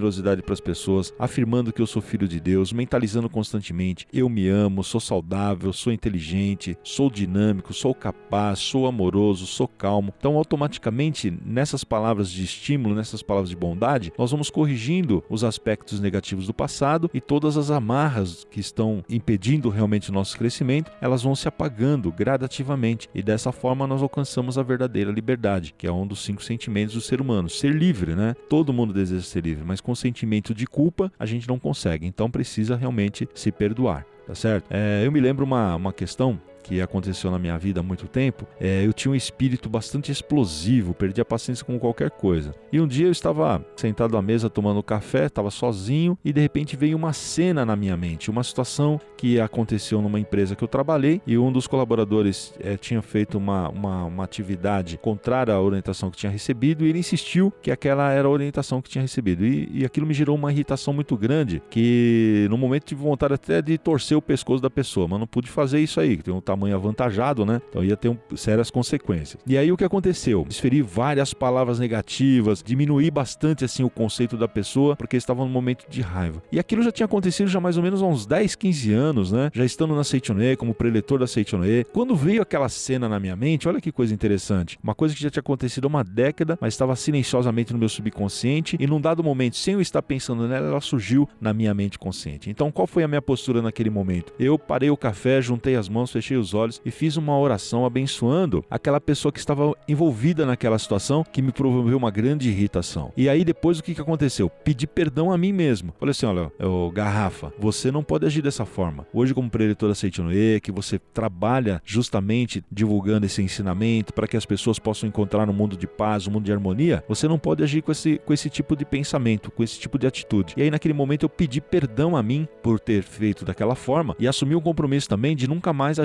para 0.43 0.53
as 0.53 0.59
pessoas, 0.59 1.13
afirmando 1.19 1.71
que 1.71 1.81
eu 1.81 1.87
sou 1.87 2.01
filho 2.01 2.27
de 2.27 2.39
Deus, 2.39 2.73
mentalizando 2.73 3.29
constantemente, 3.29 4.07
eu 4.11 4.27
me 4.29 4.47
amo, 4.47 4.83
sou 4.83 4.99
saudável, 4.99 5.71
sou 5.71 5.93
inteligente, 5.93 6.77
sou 6.83 7.09
dinâmico, 7.09 7.73
sou 7.73 7.93
capaz, 7.93 8.59
sou 8.59 8.87
amoroso, 8.87 9.45
sou 9.45 9.67
calmo. 9.67 10.13
Então, 10.17 10.37
automaticamente, 10.37 11.31
nessas 11.45 11.83
palavras 11.83 12.29
de 12.29 12.43
estímulo, 12.43 12.95
nessas 12.95 13.21
palavras 13.21 13.49
de 13.49 13.55
bondade, 13.55 14.11
nós 14.17 14.31
vamos 14.31 14.49
corrigindo 14.49 15.23
os 15.29 15.43
aspectos 15.43 15.99
negativos 15.99 16.47
do 16.47 16.53
passado 16.53 17.09
e 17.13 17.21
todas 17.21 17.57
as 17.57 17.69
amarras 17.69 18.45
que 18.49 18.59
estão 18.59 19.03
impedindo 19.09 19.69
realmente 19.69 20.09
o 20.09 20.13
nosso 20.13 20.37
crescimento, 20.37 20.91
elas 21.01 21.23
vão 21.23 21.35
se 21.35 21.47
apagando 21.47 22.11
gradativamente 22.11 23.09
e 23.13 23.21
dessa 23.21 23.51
forma 23.51 23.87
nós 23.87 24.01
alcançamos 24.01 24.57
a 24.57 24.63
verdadeira 24.63 25.11
liberdade, 25.11 25.73
que 25.77 25.87
é 25.87 25.91
um 25.91 26.07
dos 26.07 26.23
cinco 26.23 26.43
sentimentos 26.43 26.95
do 26.95 27.01
ser 27.01 27.21
humano, 27.21 27.49
ser 27.49 27.73
livre, 27.73 28.15
né? 28.15 28.35
Todo 28.49 28.73
mundo 28.73 28.93
deseja 28.93 29.21
ser 29.21 29.43
livre, 29.43 29.63
mas 29.65 29.81
com 29.83 29.93
sentimento 29.93 30.53
de 30.53 30.65
culpa 30.65 31.11
a 31.19 31.25
gente 31.25 31.47
não 31.47 31.59
consegue, 31.59 32.07
então 32.07 32.31
precisa 32.31 32.75
realmente 32.75 33.29
se 33.35 33.51
perdoar 33.51 34.05
tá 34.25 34.35
certo? 34.35 34.65
É, 34.69 35.05
eu 35.05 35.11
me 35.11 35.19
lembro 35.19 35.45
uma, 35.45 35.75
uma 35.75 35.93
questão 35.93 36.39
que 36.63 36.81
aconteceu 36.81 37.29
na 37.29 37.37
minha 37.37 37.57
vida 37.57 37.81
há 37.81 37.83
muito 37.83 38.07
tempo, 38.07 38.47
é, 38.59 38.85
eu 38.85 38.93
tinha 38.93 39.11
um 39.11 39.15
espírito 39.15 39.69
bastante 39.69 40.11
explosivo, 40.11 40.93
perdi 40.93 41.21
a 41.21 41.25
paciência 41.25 41.65
com 41.65 41.77
qualquer 41.77 42.09
coisa. 42.09 42.55
E 42.71 42.79
um 42.79 42.87
dia 42.87 43.07
eu 43.07 43.11
estava 43.11 43.63
sentado 43.75 44.17
à 44.17 44.21
mesa 44.21 44.49
tomando 44.49 44.81
café, 44.81 45.25
estava 45.25 45.51
sozinho 45.51 46.17
e 46.23 46.31
de 46.31 46.41
repente 46.41 46.75
veio 46.75 46.97
uma 46.97 47.13
cena 47.13 47.65
na 47.65 47.75
minha 47.75 47.97
mente, 47.97 48.31
uma 48.31 48.43
situação 48.43 48.99
que 49.17 49.39
aconteceu 49.39 50.01
numa 50.01 50.19
empresa 50.19 50.55
que 50.55 50.63
eu 50.63 50.67
trabalhei 50.67 51.21
e 51.27 51.37
um 51.37 51.51
dos 51.51 51.67
colaboradores 51.67 52.53
é, 52.59 52.77
tinha 52.77 53.01
feito 53.01 53.37
uma, 53.37 53.69
uma, 53.69 54.05
uma 54.05 54.23
atividade 54.23 54.97
contrária 54.97 55.53
à 55.53 55.61
orientação 55.61 56.09
que 56.09 56.17
tinha 56.17 56.31
recebido 56.31 56.85
e 56.85 56.89
ele 56.89 56.99
insistiu 56.99 57.51
que 57.61 57.71
aquela 57.71 58.11
era 58.11 58.27
a 58.27 58.31
orientação 58.31 58.81
que 58.81 58.89
tinha 58.89 59.01
recebido. 59.01 59.45
E, 59.45 59.69
e 59.71 59.85
aquilo 59.85 60.07
me 60.07 60.13
gerou 60.13 60.35
uma 60.35 60.51
irritação 60.51 60.93
muito 60.93 61.17
grande 61.17 61.61
que 61.69 62.47
no 62.49 62.57
momento 62.57 62.85
tive 62.85 63.01
vontade 63.01 63.33
até 63.33 63.61
de 63.61 63.77
torcer 63.77 64.17
o 64.17 64.21
pescoço 64.21 64.61
da 64.61 64.69
pessoa, 64.69 65.07
mas 65.07 65.19
não 65.19 65.27
pude 65.27 65.49
fazer 65.49 65.79
isso 65.79 65.99
aí, 65.99 66.17
que 66.17 66.23
tem 66.23 66.33
um 66.33 66.41
tamanho 66.53 66.75
avantajado, 66.75 67.45
né? 67.45 67.61
Então 67.69 67.83
ia 67.83 67.97
ter 67.97 68.09
um, 68.09 68.17
sérias 68.35 68.69
consequências. 68.69 69.41
E 69.45 69.57
aí 69.57 69.71
o 69.71 69.77
que 69.77 69.83
aconteceu? 69.83 70.45
Desferi 70.47 70.81
várias 70.81 71.33
palavras 71.33 71.79
negativas, 71.79 72.61
diminuí 72.63 73.09
bastante 73.09 73.65
assim 73.65 73.83
o 73.83 73.89
conceito 73.89 74.37
da 74.37 74.47
pessoa, 74.47 74.95
porque 74.95 75.17
estava 75.17 75.43
num 75.43 75.49
momento 75.49 75.85
de 75.89 76.01
raiva. 76.01 76.41
E 76.51 76.59
aquilo 76.59 76.83
já 76.83 76.91
tinha 76.91 77.05
acontecido 77.05 77.47
já 77.47 77.59
mais 77.59 77.77
ou 77.77 77.83
menos 77.83 78.01
há 78.01 78.05
uns 78.05 78.25
10, 78.25 78.55
15 78.55 78.93
anos, 78.93 79.31
né? 79.31 79.49
Já 79.53 79.65
estando 79.65 79.95
na 79.95 80.03
Seitonê, 80.03 80.55
como 80.55 80.73
preletor 80.73 81.19
da 81.19 81.27
Seitonê. 81.27 81.83
Quando 81.85 82.15
veio 82.15 82.41
aquela 82.41 82.69
cena 82.69 83.09
na 83.09 83.19
minha 83.19 83.35
mente, 83.35 83.67
olha 83.67 83.81
que 83.81 83.91
coisa 83.91 84.13
interessante. 84.13 84.77
Uma 84.83 84.93
coisa 84.93 85.15
que 85.15 85.21
já 85.21 85.29
tinha 85.29 85.41
acontecido 85.41 85.85
há 85.85 85.87
uma 85.87 86.03
década, 86.03 86.57
mas 86.61 86.73
estava 86.73 86.95
silenciosamente 86.95 87.73
no 87.73 87.79
meu 87.79 87.89
subconsciente 87.89 88.77
e 88.79 88.85
num 88.85 89.01
dado 89.01 89.23
momento, 89.23 89.55
sem 89.55 89.73
eu 89.73 89.81
estar 89.81 90.01
pensando 90.01 90.47
nela, 90.47 90.67
ela 90.67 90.81
surgiu 90.81 91.27
na 91.41 91.53
minha 91.53 91.73
mente 91.73 91.97
consciente. 91.97 92.49
Então, 92.49 92.71
qual 92.71 92.85
foi 92.85 93.03
a 93.03 93.07
minha 93.07 93.21
postura 93.21 93.61
naquele 93.61 93.89
momento? 93.89 94.33
Eu 94.39 94.59
parei 94.59 94.89
o 94.89 94.97
café, 94.97 95.41
juntei 95.41 95.75
as 95.75 95.89
mãos, 95.89 96.11
fechei 96.11 96.37
os 96.37 96.42
olhos 96.51 96.81
e 96.83 96.89
fiz 96.89 97.15
uma 97.15 97.37
oração 97.37 97.85
abençoando 97.85 98.65
aquela 98.71 98.99
pessoa 98.99 99.31
que 99.31 99.37
estava 99.37 99.71
envolvida 99.87 100.47
naquela 100.47 100.79
situação 100.79 101.23
que 101.23 101.43
me 101.43 101.51
promoveu 101.51 101.95
uma 101.95 102.09
grande 102.09 102.49
irritação. 102.49 103.13
E 103.15 103.29
aí 103.29 103.45
depois 103.45 103.77
o 103.77 103.83
que, 103.83 103.93
que 103.93 104.01
aconteceu? 104.01 104.49
Pedi 104.49 104.87
perdão 104.87 105.31
a 105.31 105.37
mim 105.37 105.51
mesmo. 105.51 105.93
Falei 105.99 106.11
assim, 106.11 106.25
olha, 106.25 106.51
eu, 106.57 106.91
garrafa, 106.93 107.53
você 107.59 107.91
não 107.91 108.03
pode 108.03 108.25
agir 108.25 108.41
dessa 108.41 108.65
forma. 108.65 109.05
Hoje 109.13 109.33
como 109.33 109.49
preletor 109.49 109.89
da 109.89 109.95
Seitonoe, 109.95 110.59
que 110.59 110.71
você 110.71 110.97
trabalha 110.97 111.81
justamente 111.85 112.63
divulgando 112.71 113.27
esse 113.27 113.43
ensinamento 113.43 114.13
para 114.13 114.27
que 114.27 114.37
as 114.37 114.45
pessoas 114.45 114.79
possam 114.79 115.07
encontrar 115.07 115.47
um 115.49 115.53
mundo 115.53 115.77
de 115.77 115.85
paz, 115.85 116.27
um 116.27 116.31
mundo 116.31 116.45
de 116.45 116.51
harmonia, 116.51 117.03
você 117.07 117.27
não 117.27 117.37
pode 117.37 117.61
agir 117.61 117.83
com 117.83 117.91
esse, 117.91 118.19
com 118.25 118.33
esse 118.33 118.49
tipo 118.49 118.75
de 118.75 118.85
pensamento, 118.85 119.51
com 119.51 119.63
esse 119.63 119.79
tipo 119.79 119.99
de 119.99 120.07
atitude. 120.07 120.53
E 120.57 120.63
aí 120.63 120.71
naquele 120.71 120.93
momento 120.93 121.23
eu 121.23 121.29
pedi 121.29 121.61
perdão 121.61 122.15
a 122.15 122.23
mim 122.23 122.47
por 122.61 122.79
ter 122.79 123.03
feito 123.03 123.45
daquela 123.45 123.75
forma 123.75 124.15
e 124.17 124.27
assumi 124.27 124.55
um 124.55 124.61
compromisso 124.61 125.09
também 125.09 125.35
de 125.35 125.47
nunca 125.47 125.73
mais 125.73 125.99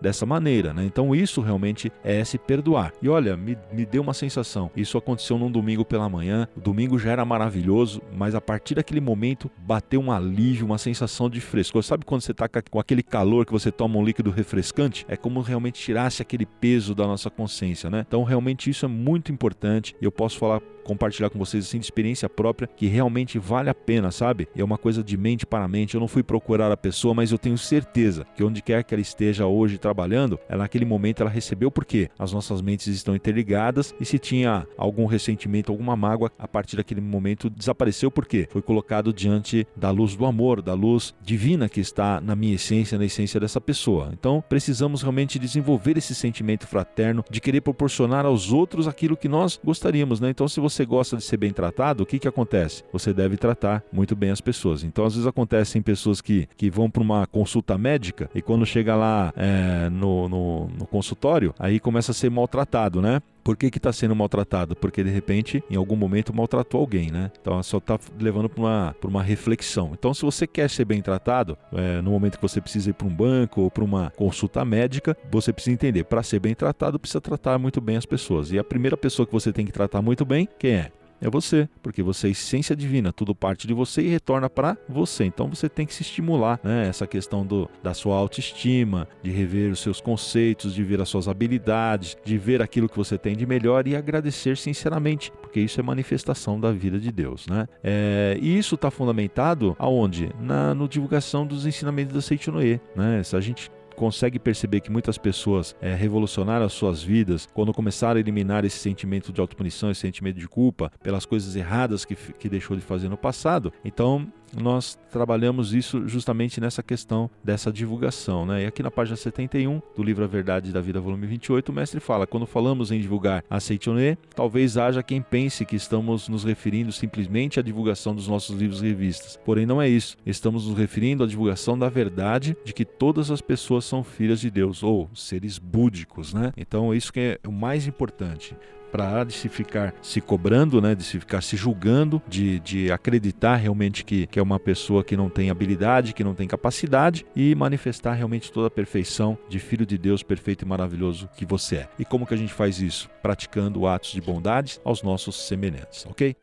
dessa 0.00 0.24
maneira, 0.26 0.72
né? 0.72 0.84
Então 0.84 1.14
isso 1.14 1.40
realmente 1.40 1.92
é 2.02 2.24
se 2.24 2.38
perdoar. 2.38 2.92
E 3.02 3.08
olha, 3.08 3.36
me, 3.36 3.56
me 3.72 3.84
deu 3.84 4.02
uma 4.02 4.14
sensação. 4.14 4.70
Isso 4.76 4.98
aconteceu 4.98 5.38
num 5.38 5.50
domingo 5.50 5.84
pela 5.84 6.08
manhã. 6.08 6.48
O 6.56 6.60
domingo 6.60 6.98
já 6.98 7.10
era 7.12 7.24
maravilhoso, 7.24 8.00
mas 8.12 8.34
a 8.34 8.40
partir 8.40 8.74
daquele 8.74 9.00
momento 9.00 9.50
bateu 9.58 10.00
um 10.00 10.12
alívio, 10.12 10.66
uma 10.66 10.78
sensação 10.78 11.28
de 11.28 11.40
frescor. 11.40 11.82
Sabe 11.82 12.04
quando 12.04 12.22
você 12.22 12.34
tá 12.34 12.48
com 12.48 12.78
aquele 12.78 13.02
calor 13.02 13.46
que 13.46 13.52
você 13.52 13.70
toma 13.70 13.98
um 13.98 14.04
líquido 14.04 14.30
refrescante? 14.30 15.04
É 15.08 15.16
como 15.16 15.40
realmente 15.40 15.80
tirasse 15.80 16.22
aquele 16.22 16.46
peso 16.46 16.94
da 16.94 17.06
nossa 17.06 17.30
consciência, 17.30 17.90
né? 17.90 18.04
Então 18.06 18.22
realmente 18.22 18.70
isso 18.70 18.84
é 18.84 18.88
muito 18.88 19.32
importante. 19.32 19.94
Eu 20.00 20.12
posso 20.12 20.38
falar 20.38 20.60
compartilhar 20.84 21.30
com 21.30 21.38
vocês 21.38 21.66
assim 21.66 21.78
de 21.78 21.84
experiência 21.84 22.28
própria 22.28 22.68
que 22.68 22.86
realmente 22.86 23.38
vale 23.38 23.70
a 23.70 23.74
pena, 23.74 24.10
sabe? 24.10 24.48
É 24.56 24.64
uma 24.64 24.78
coisa 24.78 25.02
de 25.02 25.16
mente 25.16 25.46
para 25.46 25.68
mente. 25.68 25.94
Eu 25.94 26.00
não 26.00 26.08
fui 26.08 26.22
procurar 26.22 26.70
a 26.70 26.76
pessoa, 26.76 27.14
mas 27.14 27.32
eu 27.32 27.38
tenho 27.38 27.58
certeza 27.58 28.26
que 28.36 28.44
onde 28.44 28.62
quer 28.62 28.84
que 28.84 28.94
ela 28.94 29.00
esteja 29.02 29.46
hoje 29.46 29.78
trabalhando, 29.78 30.38
ela 30.48 30.60
naquele 30.70 30.84
momento 30.84 31.20
ela 31.20 31.30
recebeu 31.30 31.70
porque 31.70 32.08
as 32.18 32.32
nossas 32.32 32.62
mentes 32.62 32.86
estão 32.86 33.16
interligadas 33.16 33.94
e 34.00 34.04
se 34.04 34.18
tinha 34.18 34.66
algum 34.76 35.06
ressentimento, 35.06 35.72
alguma 35.72 35.96
mágoa, 35.96 36.30
a 36.38 36.46
partir 36.46 36.76
daquele 36.76 37.00
momento 37.00 37.50
desapareceu 37.50 38.10
porque 38.10 38.48
foi 38.50 38.62
colocado 38.62 39.12
diante 39.12 39.66
da 39.76 39.90
luz 39.90 40.14
do 40.14 40.24
amor, 40.26 40.62
da 40.62 40.74
luz 40.74 41.14
divina 41.22 41.68
que 41.68 41.80
está 41.80 42.20
na 42.20 42.36
minha 42.36 42.54
essência, 42.54 42.96
na 42.96 43.04
essência 43.04 43.40
dessa 43.40 43.60
pessoa. 43.60 44.10
Então, 44.12 44.42
precisamos 44.48 45.02
realmente 45.02 45.38
desenvolver 45.38 45.96
esse 45.98 46.14
sentimento 46.14 46.66
fraterno 46.66 47.24
de 47.28 47.40
querer 47.40 47.60
proporcionar 47.60 48.24
aos 48.24 48.52
outros 48.52 48.86
aquilo 48.86 49.16
que 49.16 49.28
nós 49.28 49.60
gostaríamos, 49.64 50.20
né? 50.20 50.30
Então, 50.30 50.46
se 50.46 50.60
você 50.60 50.69
você 50.70 50.84
gosta 50.84 51.16
de 51.16 51.24
ser 51.24 51.36
bem 51.36 51.52
tratado, 51.52 52.02
o 52.02 52.06
que, 52.06 52.18
que 52.18 52.28
acontece? 52.28 52.84
Você 52.92 53.12
deve 53.12 53.36
tratar 53.36 53.82
muito 53.92 54.14
bem 54.14 54.30
as 54.30 54.40
pessoas. 54.40 54.84
Então, 54.84 55.04
às 55.04 55.14
vezes 55.14 55.26
acontecem 55.26 55.82
pessoas 55.82 56.20
que, 56.20 56.48
que 56.56 56.70
vão 56.70 56.90
para 56.90 57.02
uma 57.02 57.26
consulta 57.26 57.76
médica 57.76 58.30
e 58.34 58.40
quando 58.40 58.64
chega 58.64 58.94
lá 58.94 59.32
é, 59.36 59.88
no, 59.90 60.28
no, 60.28 60.68
no 60.68 60.86
consultório, 60.86 61.54
aí 61.58 61.80
começa 61.80 62.12
a 62.12 62.14
ser 62.14 62.30
maltratado, 62.30 63.02
né? 63.02 63.20
Por 63.42 63.56
que 63.56 63.66
está 63.66 63.92
sendo 63.92 64.14
maltratado? 64.14 64.76
Porque 64.76 65.02
de 65.02 65.10
repente, 65.10 65.62
em 65.70 65.76
algum 65.76 65.96
momento, 65.96 66.34
maltratou 66.34 66.80
alguém, 66.80 67.10
né? 67.10 67.30
Então 67.40 67.62
só 67.62 67.78
está 67.78 67.98
levando 68.18 68.48
para 68.48 68.60
uma, 68.60 68.96
uma 69.04 69.22
reflexão. 69.22 69.90
Então, 69.92 70.12
se 70.14 70.22
você 70.22 70.46
quer 70.46 70.68
ser 70.70 70.84
bem 70.84 71.02
tratado, 71.02 71.56
é, 71.72 72.00
no 72.00 72.10
momento 72.10 72.36
que 72.36 72.42
você 72.42 72.60
precisa 72.60 72.90
ir 72.90 72.92
para 72.92 73.06
um 73.06 73.14
banco 73.14 73.62
ou 73.62 73.70
para 73.70 73.84
uma 73.84 74.10
consulta 74.16 74.64
médica, 74.64 75.16
você 75.30 75.52
precisa 75.52 75.74
entender: 75.74 76.04
para 76.04 76.22
ser 76.22 76.38
bem 76.38 76.54
tratado, 76.54 76.98
precisa 76.98 77.20
tratar 77.20 77.58
muito 77.58 77.80
bem 77.80 77.96
as 77.96 78.06
pessoas. 78.06 78.52
E 78.52 78.58
a 78.58 78.64
primeira 78.64 78.96
pessoa 78.96 79.26
que 79.26 79.32
você 79.32 79.52
tem 79.52 79.64
que 79.64 79.72
tratar 79.72 80.02
muito 80.02 80.24
bem, 80.24 80.48
quem 80.58 80.72
é? 80.72 80.92
É 81.20 81.28
você, 81.28 81.68
porque 81.82 82.02
você 82.02 82.28
é 82.28 82.30
essência 82.30 82.74
divina, 82.74 83.12
tudo 83.12 83.34
parte 83.34 83.66
de 83.66 83.74
você 83.74 84.02
e 84.02 84.08
retorna 84.08 84.48
para 84.48 84.76
você. 84.88 85.24
Então 85.24 85.48
você 85.48 85.68
tem 85.68 85.86
que 85.86 85.94
se 85.94 86.02
estimular, 86.02 86.60
né? 86.62 86.88
Essa 86.88 87.06
questão 87.06 87.44
do, 87.44 87.68
da 87.82 87.94
sua 87.94 88.16
autoestima, 88.16 89.06
de 89.22 89.30
rever 89.30 89.70
os 89.70 89.80
seus 89.80 90.00
conceitos, 90.00 90.74
de 90.74 90.82
ver 90.82 91.00
as 91.00 91.08
suas 91.08 91.28
habilidades, 91.28 92.16
de 92.24 92.38
ver 92.38 92.62
aquilo 92.62 92.88
que 92.88 92.96
você 92.96 93.18
tem 93.18 93.36
de 93.36 93.46
melhor 93.46 93.86
e 93.86 93.94
agradecer 93.94 94.56
sinceramente, 94.56 95.32
porque 95.40 95.60
isso 95.60 95.78
é 95.80 95.82
manifestação 95.82 96.58
da 96.58 96.72
vida 96.72 96.98
de 96.98 97.12
Deus, 97.12 97.46
né? 97.46 97.66
É, 97.82 98.38
e 98.40 98.58
isso 98.58 98.74
está 98.74 98.90
fundamentado 98.90 99.76
aonde? 99.78 100.30
Na 100.40 100.74
no 100.74 100.88
divulgação 100.88 101.46
dos 101.46 101.66
ensinamentos 101.66 102.14
da 102.14 102.20
Seichonoye, 102.20 102.80
né? 102.94 103.22
Se 103.22 103.36
a 103.36 103.40
gente 103.40 103.70
consegue 104.00 104.38
perceber 104.38 104.80
que 104.80 104.90
muitas 104.90 105.18
pessoas 105.18 105.76
é, 105.78 105.94
revolucionaram 105.94 106.64
as 106.64 106.72
suas 106.72 107.02
vidas 107.02 107.46
quando 107.52 107.70
começaram 107.70 108.16
a 108.16 108.20
eliminar 108.20 108.64
esse 108.64 108.78
sentimento 108.78 109.30
de 109.30 109.42
autopunição, 109.42 109.90
esse 109.90 110.00
sentimento 110.00 110.38
de 110.38 110.48
culpa 110.48 110.90
pelas 111.02 111.26
coisas 111.26 111.54
erradas 111.54 112.06
que, 112.06 112.16
que 112.16 112.48
deixou 112.48 112.74
de 112.74 112.82
fazer 112.82 113.10
no 113.10 113.18
passado. 113.18 113.70
Então, 113.84 114.26
nós 114.56 114.98
trabalhamos 115.10 115.74
isso 115.74 116.06
justamente 116.08 116.60
nessa 116.60 116.82
questão 116.82 117.30
dessa 117.42 117.72
divulgação. 117.72 118.46
Né? 118.46 118.64
E 118.64 118.66
aqui 118.66 118.82
na 118.82 118.90
página 118.90 119.16
71 119.16 119.80
do 119.96 120.02
livro 120.02 120.24
A 120.24 120.26
Verdade 120.26 120.72
da 120.72 120.80
Vida, 120.80 121.00
volume 121.00 121.26
28, 121.26 121.68
o 121.68 121.72
mestre 121.72 122.00
fala: 122.00 122.26
quando 122.26 122.46
falamos 122.46 122.90
em 122.90 123.00
divulgar 123.00 123.44
a 123.48 123.60
Seitonê, 123.60 124.16
talvez 124.34 124.76
haja 124.76 125.02
quem 125.02 125.22
pense 125.22 125.64
que 125.64 125.76
estamos 125.76 126.28
nos 126.28 126.44
referindo 126.44 126.92
simplesmente 126.92 127.58
à 127.58 127.62
divulgação 127.62 128.14
dos 128.14 128.28
nossos 128.28 128.56
livros 128.58 128.82
e 128.82 128.86
revistas. 128.86 129.38
Porém, 129.44 129.66
não 129.66 129.80
é 129.80 129.88
isso. 129.88 130.16
Estamos 130.24 130.66
nos 130.66 130.76
referindo 130.76 131.24
à 131.24 131.26
divulgação 131.26 131.78
da 131.78 131.88
verdade 131.88 132.56
de 132.64 132.72
que 132.72 132.84
todas 132.84 133.30
as 133.30 133.40
pessoas 133.40 133.84
são 133.84 134.02
filhas 134.02 134.40
de 134.40 134.50
Deus, 134.50 134.82
ou 134.82 135.10
seres 135.14 135.58
búdicos. 135.58 136.32
Né? 136.34 136.52
Então, 136.56 136.94
isso 136.94 137.12
que 137.12 137.20
é 137.20 137.40
o 137.46 137.52
mais 137.52 137.86
importante 137.86 138.56
Parar 138.90 139.24
de 139.24 139.32
se 139.32 139.48
ficar 139.48 139.94
se 140.02 140.20
cobrando, 140.20 140.80
né? 140.80 140.94
De 140.94 141.02
se 141.02 141.18
ficar 141.18 141.42
se 141.42 141.56
julgando, 141.56 142.22
de, 142.28 142.60
de 142.60 142.90
acreditar 142.90 143.56
realmente 143.56 144.04
que, 144.04 144.26
que 144.26 144.38
é 144.38 144.42
uma 144.42 144.58
pessoa 144.58 145.04
que 145.04 145.16
não 145.16 145.28
tem 145.28 145.50
habilidade, 145.50 146.12
que 146.12 146.24
não 146.24 146.34
tem 146.34 146.48
capacidade 146.48 147.24
e 147.34 147.54
manifestar 147.54 148.14
realmente 148.14 148.50
toda 148.50 148.68
a 148.68 148.70
perfeição 148.70 149.38
de 149.48 149.58
filho 149.58 149.86
de 149.86 149.96
Deus 149.96 150.22
perfeito 150.22 150.64
e 150.64 150.68
maravilhoso 150.68 151.28
que 151.36 151.44
você 151.44 151.76
é. 151.76 151.88
E 151.98 152.04
como 152.04 152.26
que 152.26 152.34
a 152.34 152.36
gente 152.36 152.52
faz 152.52 152.80
isso? 152.80 153.08
Praticando 153.22 153.86
atos 153.86 154.12
de 154.12 154.20
bondade 154.20 154.80
aos 154.84 155.02
nossos 155.02 155.46
semelhantes, 155.46 156.06
ok? 156.06 156.36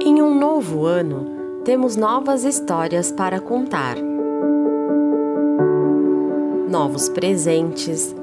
Em 0.00 0.22
um 0.22 0.38
novo 0.38 0.86
ano, 0.86 1.62
temos 1.64 1.96
novas 1.96 2.44
histórias 2.44 3.12
para 3.12 3.40
contar. 3.40 4.07
Novos 6.68 7.08
presentes, 7.08 8.14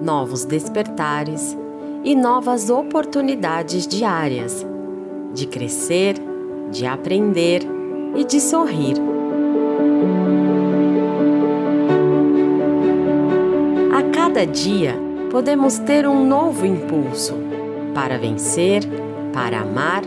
novos 0.00 0.44
despertares 0.44 1.58
e 2.04 2.14
novas 2.14 2.70
oportunidades 2.70 3.88
diárias 3.88 4.64
de 5.34 5.48
crescer, 5.48 6.14
de 6.70 6.86
aprender 6.86 7.62
e 8.14 8.22
de 8.22 8.40
sorrir. 8.40 8.94
A 13.92 14.02
cada 14.14 14.46
dia, 14.46 14.94
podemos 15.32 15.80
ter 15.80 16.06
um 16.06 16.24
novo 16.24 16.64
impulso 16.64 17.34
para 17.94 18.16
vencer, 18.16 18.84
para 19.32 19.62
amar 19.62 20.04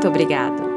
41 0.00 0.08
80. 0.08 0.08
Muito 0.08 0.08
obrigado. 0.08 0.70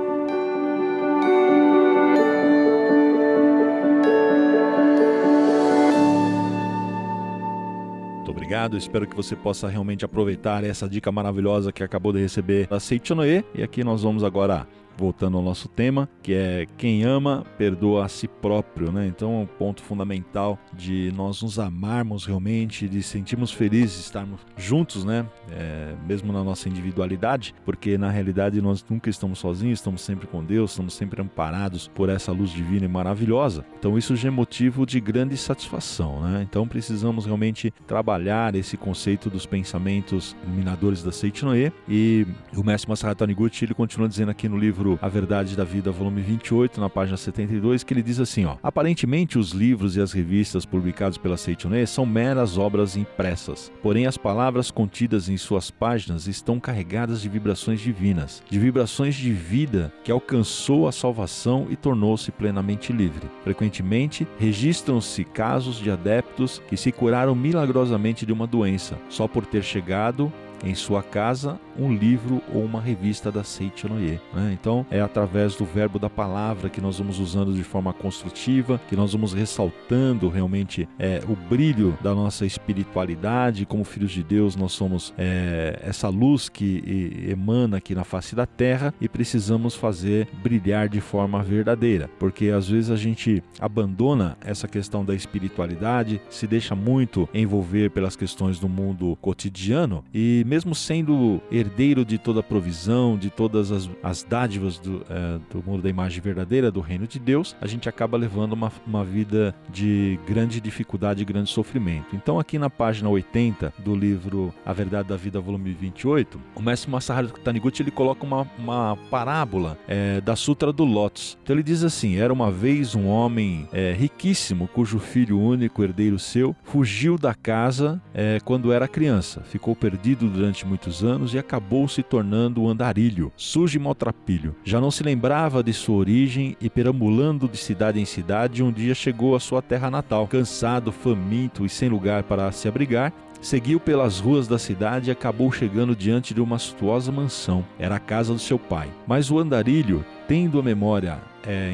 obrigado. 8.53 8.77
Espero 8.77 9.07
que 9.07 9.15
você 9.15 9.35
possa 9.35 9.67
realmente 9.67 10.05
aproveitar 10.05 10.63
essa 10.63 10.87
dica 10.87 11.11
maravilhosa 11.11 11.71
que 11.71 11.83
acabou 11.83 12.11
de 12.13 12.19
receber 12.19 12.67
da 12.67 12.79
Seichonoe. 12.79 13.43
E 13.55 13.63
aqui 13.63 13.83
nós 13.83 14.03
vamos 14.03 14.23
agora 14.23 14.67
voltando 14.97 15.37
ao 15.37 15.43
nosso 15.43 15.67
tema, 15.67 16.07
que 16.21 16.33
é 16.33 16.67
quem 16.77 17.03
ama 17.03 17.45
perdoa 17.57 18.05
a 18.05 18.07
si 18.07 18.27
próprio, 18.27 18.91
né? 18.91 19.07
Então 19.07 19.33
é 19.33 19.37
um 19.37 19.45
ponto 19.45 19.81
fundamental 19.81 20.57
de 20.73 21.11
nós 21.15 21.41
nos 21.41 21.59
amarmos 21.59 22.25
realmente, 22.25 22.87
de 22.87 23.01
sentirmos 23.01 23.51
felizes 23.51 23.99
estarmos 23.99 24.39
juntos, 24.57 25.03
né? 25.03 25.25
É, 25.51 25.95
mesmo 26.07 26.31
na 26.31 26.43
nossa 26.43 26.69
individualidade, 26.69 27.53
porque 27.65 27.97
na 27.97 28.09
realidade 28.09 28.61
nós 28.61 28.85
nunca 28.89 29.09
estamos 29.09 29.39
sozinhos, 29.39 29.79
estamos 29.79 30.01
sempre 30.01 30.27
com 30.27 30.43
Deus, 30.43 30.71
estamos 30.71 30.93
sempre 30.93 31.21
amparados 31.21 31.87
por 31.93 32.09
essa 32.09 32.31
luz 32.31 32.51
divina 32.51 32.85
e 32.85 32.87
maravilhosa. 32.87 33.65
Então 33.77 33.97
isso 33.97 34.15
já 34.15 34.27
é 34.27 34.31
motivo 34.31 34.85
de 34.85 34.99
grande 34.99 35.37
satisfação, 35.37 36.21
né? 36.21 36.45
Então 36.47 36.67
precisamos 36.67 37.25
realmente 37.25 37.73
trabalhar 37.87 38.55
esse 38.55 38.77
conceito 38.77 39.29
dos 39.29 39.45
pensamentos 39.45 40.35
minadores 40.47 41.03
da 41.03 41.11
Seitinoe 41.11 41.71
e 41.87 42.25
o 42.55 42.63
mestre 42.63 42.89
Masaharu 42.89 43.15
Taniguchi 43.15 43.65
ele 43.65 43.73
continua 43.73 44.07
dizendo 44.07 44.29
aqui 44.29 44.47
no 44.47 44.57
livro 44.57 44.82
livro 44.83 44.99
A 45.01 45.07
Verdade 45.07 45.55
da 45.55 45.63
Vida, 45.63 45.91
volume 45.91 46.21
28, 46.21 46.79
na 46.79 46.89
página 46.89 47.15
72, 47.15 47.83
que 47.83 47.93
ele 47.93 48.03
diz 48.03 48.19
assim, 48.19 48.45
ó: 48.45 48.57
Aparentemente 48.61 49.39
os 49.39 49.51
livros 49.51 49.95
e 49.95 50.01
as 50.01 50.11
revistas 50.11 50.65
publicados 50.65 51.17
pela 51.17 51.37
Seitonê 51.37 51.85
são 51.85 52.05
meras 52.05 52.57
obras 52.57 52.97
impressas, 52.97 53.71
porém 53.81 54.05
as 54.05 54.17
palavras 54.17 54.69
contidas 54.69 55.29
em 55.29 55.37
suas 55.37 55.71
páginas 55.71 56.27
estão 56.27 56.59
carregadas 56.59 57.21
de 57.21 57.29
vibrações 57.29 57.79
divinas, 57.79 58.43
de 58.49 58.59
vibrações 58.59 59.15
de 59.15 59.31
vida 59.31 59.91
que 60.03 60.11
alcançou 60.11 60.87
a 60.87 60.91
salvação 60.91 61.67
e 61.69 61.75
tornou-se 61.75 62.31
plenamente 62.31 62.91
livre. 62.91 63.29
Frequentemente 63.43 64.27
registram-se 64.37 65.23
casos 65.23 65.77
de 65.77 65.89
adeptos 65.89 66.61
que 66.67 66.75
se 66.75 66.91
curaram 66.91 67.33
milagrosamente 67.35 68.25
de 68.25 68.33
uma 68.33 68.45
doença, 68.45 68.97
só 69.09 69.27
por 69.27 69.45
ter 69.45 69.63
chegado 69.63 70.31
em 70.63 70.75
sua 70.75 71.03
casa 71.03 71.59
um 71.77 71.93
livro 71.93 72.41
ou 72.53 72.63
uma 72.63 72.81
revista 72.81 73.31
da 73.31 73.43
Seichonoye. 73.43 74.19
Né? 74.33 74.57
Então 74.59 74.85
é 74.89 75.01
através 75.01 75.55
do 75.55 75.65
verbo 75.65 75.99
da 75.99 76.09
palavra 76.09 76.69
que 76.69 76.81
nós 76.81 76.97
vamos 76.97 77.19
usando 77.19 77.53
de 77.53 77.63
forma 77.63 77.93
construtiva, 77.93 78.79
que 78.87 78.95
nós 78.95 79.13
vamos 79.13 79.33
ressaltando 79.33 80.29
realmente 80.29 80.87
é, 80.99 81.21
o 81.27 81.35
brilho 81.35 81.97
da 82.01 82.13
nossa 82.13 82.45
espiritualidade. 82.45 83.65
Como 83.65 83.83
filhos 83.83 84.11
de 84.11 84.23
Deus, 84.23 84.55
nós 84.55 84.71
somos 84.73 85.13
é, 85.17 85.79
essa 85.83 86.09
luz 86.09 86.49
que 86.49 87.27
emana 87.27 87.77
aqui 87.77 87.95
na 87.95 88.03
face 88.03 88.35
da 88.35 88.45
terra 88.45 88.93
e 88.99 89.07
precisamos 89.07 89.75
fazer 89.75 90.27
brilhar 90.41 90.89
de 90.89 91.01
forma 91.01 91.41
verdadeira, 91.43 92.09
porque 92.19 92.47
às 92.49 92.67
vezes 92.67 92.89
a 92.89 92.95
gente 92.95 93.43
abandona 93.59 94.37
essa 94.41 94.67
questão 94.67 95.03
da 95.03 95.15
espiritualidade, 95.15 96.21
se 96.29 96.47
deixa 96.47 96.75
muito 96.75 97.27
envolver 97.33 97.89
pelas 97.91 98.15
questões 98.15 98.59
do 98.59 98.69
mundo 98.69 99.17
cotidiano 99.21 100.03
e 100.13 100.43
mesmo 100.45 100.75
sendo 100.75 101.41
herdeiro 101.63 102.05
de 102.05 102.17
toda 102.17 102.39
a 102.39 102.43
provisão, 102.43 103.17
de 103.17 103.29
todas 103.29 103.71
as, 103.71 103.89
as 104.01 104.23
dádivas 104.23 104.77
do, 104.79 105.03
é, 105.09 105.39
do 105.51 105.63
mundo 105.63 105.81
da 105.81 105.89
imagem 105.89 106.21
verdadeira, 106.21 106.71
do 106.71 106.79
reino 106.79 107.05
de 107.05 107.19
Deus, 107.19 107.55
a 107.61 107.67
gente 107.67 107.89
acaba 107.89 108.17
levando 108.17 108.53
uma, 108.53 108.71
uma 108.85 109.03
vida 109.03 109.53
de 109.69 110.19
grande 110.27 110.61
dificuldade 110.61 111.21
e 111.21 111.25
grande 111.25 111.49
sofrimento. 111.49 112.15
Então, 112.15 112.39
aqui 112.39 112.57
na 112.57 112.69
página 112.69 113.09
80 113.09 113.73
do 113.79 113.95
livro 113.95 114.53
A 114.65 114.73
Verdade 114.73 115.09
da 115.09 115.17
Vida, 115.17 115.39
volume 115.39 115.71
28, 115.73 116.39
o 116.55 116.61
mestre 116.61 116.89
Masaharu 116.89 117.29
Taniguchi 117.29 117.81
ele 117.81 117.91
coloca 117.91 118.25
uma, 118.25 118.47
uma 118.57 118.97
parábola 119.09 119.77
é, 119.87 120.21
da 120.21 120.35
Sutra 120.35 120.71
do 120.71 120.85
Lotus. 120.85 121.37
Então, 121.43 121.55
ele 121.55 121.63
diz 121.63 121.83
assim: 121.83 122.17
Era 122.17 122.31
uma 122.31 122.51
vez 122.51 122.95
um 122.95 123.07
homem 123.07 123.67
é, 123.73 123.93
riquíssimo, 123.93 124.67
cujo 124.67 124.99
filho 124.99 125.39
único, 125.39 125.83
herdeiro 125.83 126.19
seu, 126.19 126.55
fugiu 126.63 127.17
da 127.17 127.33
casa 127.33 128.01
é, 128.13 128.39
quando 128.43 128.71
era 128.71 128.87
criança, 128.87 129.41
ficou 129.41 129.75
perdido 129.75 130.29
durante 130.29 130.53
durante 130.53 130.65
muitos 130.65 131.03
anos 131.03 131.33
e 131.33 131.37
acabou 131.37 131.52
se 131.87 132.01
tornando 132.01 132.61
um 132.61 132.69
andarilho, 132.69 133.31
sujo 133.35 133.77
e 133.77 133.81
maltrapilho. 133.81 134.55
Já 134.63 134.79
não 134.79 134.91
se 134.91 135.03
lembrava 135.03 135.63
de 135.63 135.73
sua 135.73 135.97
origem 135.97 136.55
e, 136.61 136.69
perambulando 136.69 137.47
de 137.47 137.57
cidade 137.57 137.99
em 137.99 138.05
cidade, 138.05 138.63
um 138.63 138.71
dia 138.71 138.95
chegou 138.95 139.35
à 139.35 139.39
sua 139.39 139.61
terra 139.61 139.89
natal. 139.89 140.27
Cansado, 140.27 140.91
faminto 140.91 141.65
e 141.65 141.69
sem 141.69 141.89
lugar 141.89 142.23
para 142.23 142.51
se 142.51 142.67
abrigar, 142.67 143.13
seguiu 143.41 143.79
pelas 143.79 144.19
ruas 144.19 144.47
da 144.47 144.57
cidade 144.57 145.09
e 145.09 145.11
acabou 145.11 145.51
chegando 145.51 145.95
diante 145.95 146.33
de 146.33 146.41
uma 146.41 146.57
suntuosa 146.57 147.11
mansão. 147.11 147.65
Era 147.77 147.95
a 147.95 147.99
casa 147.99 148.33
do 148.33 148.39
seu 148.39 148.57
pai. 148.57 148.89
Mas 149.05 149.29
o 149.29 149.37
andarilho, 149.37 150.05
tendo 150.27 150.59
a 150.59 150.63
memória 150.63 151.32
é, 151.45 151.73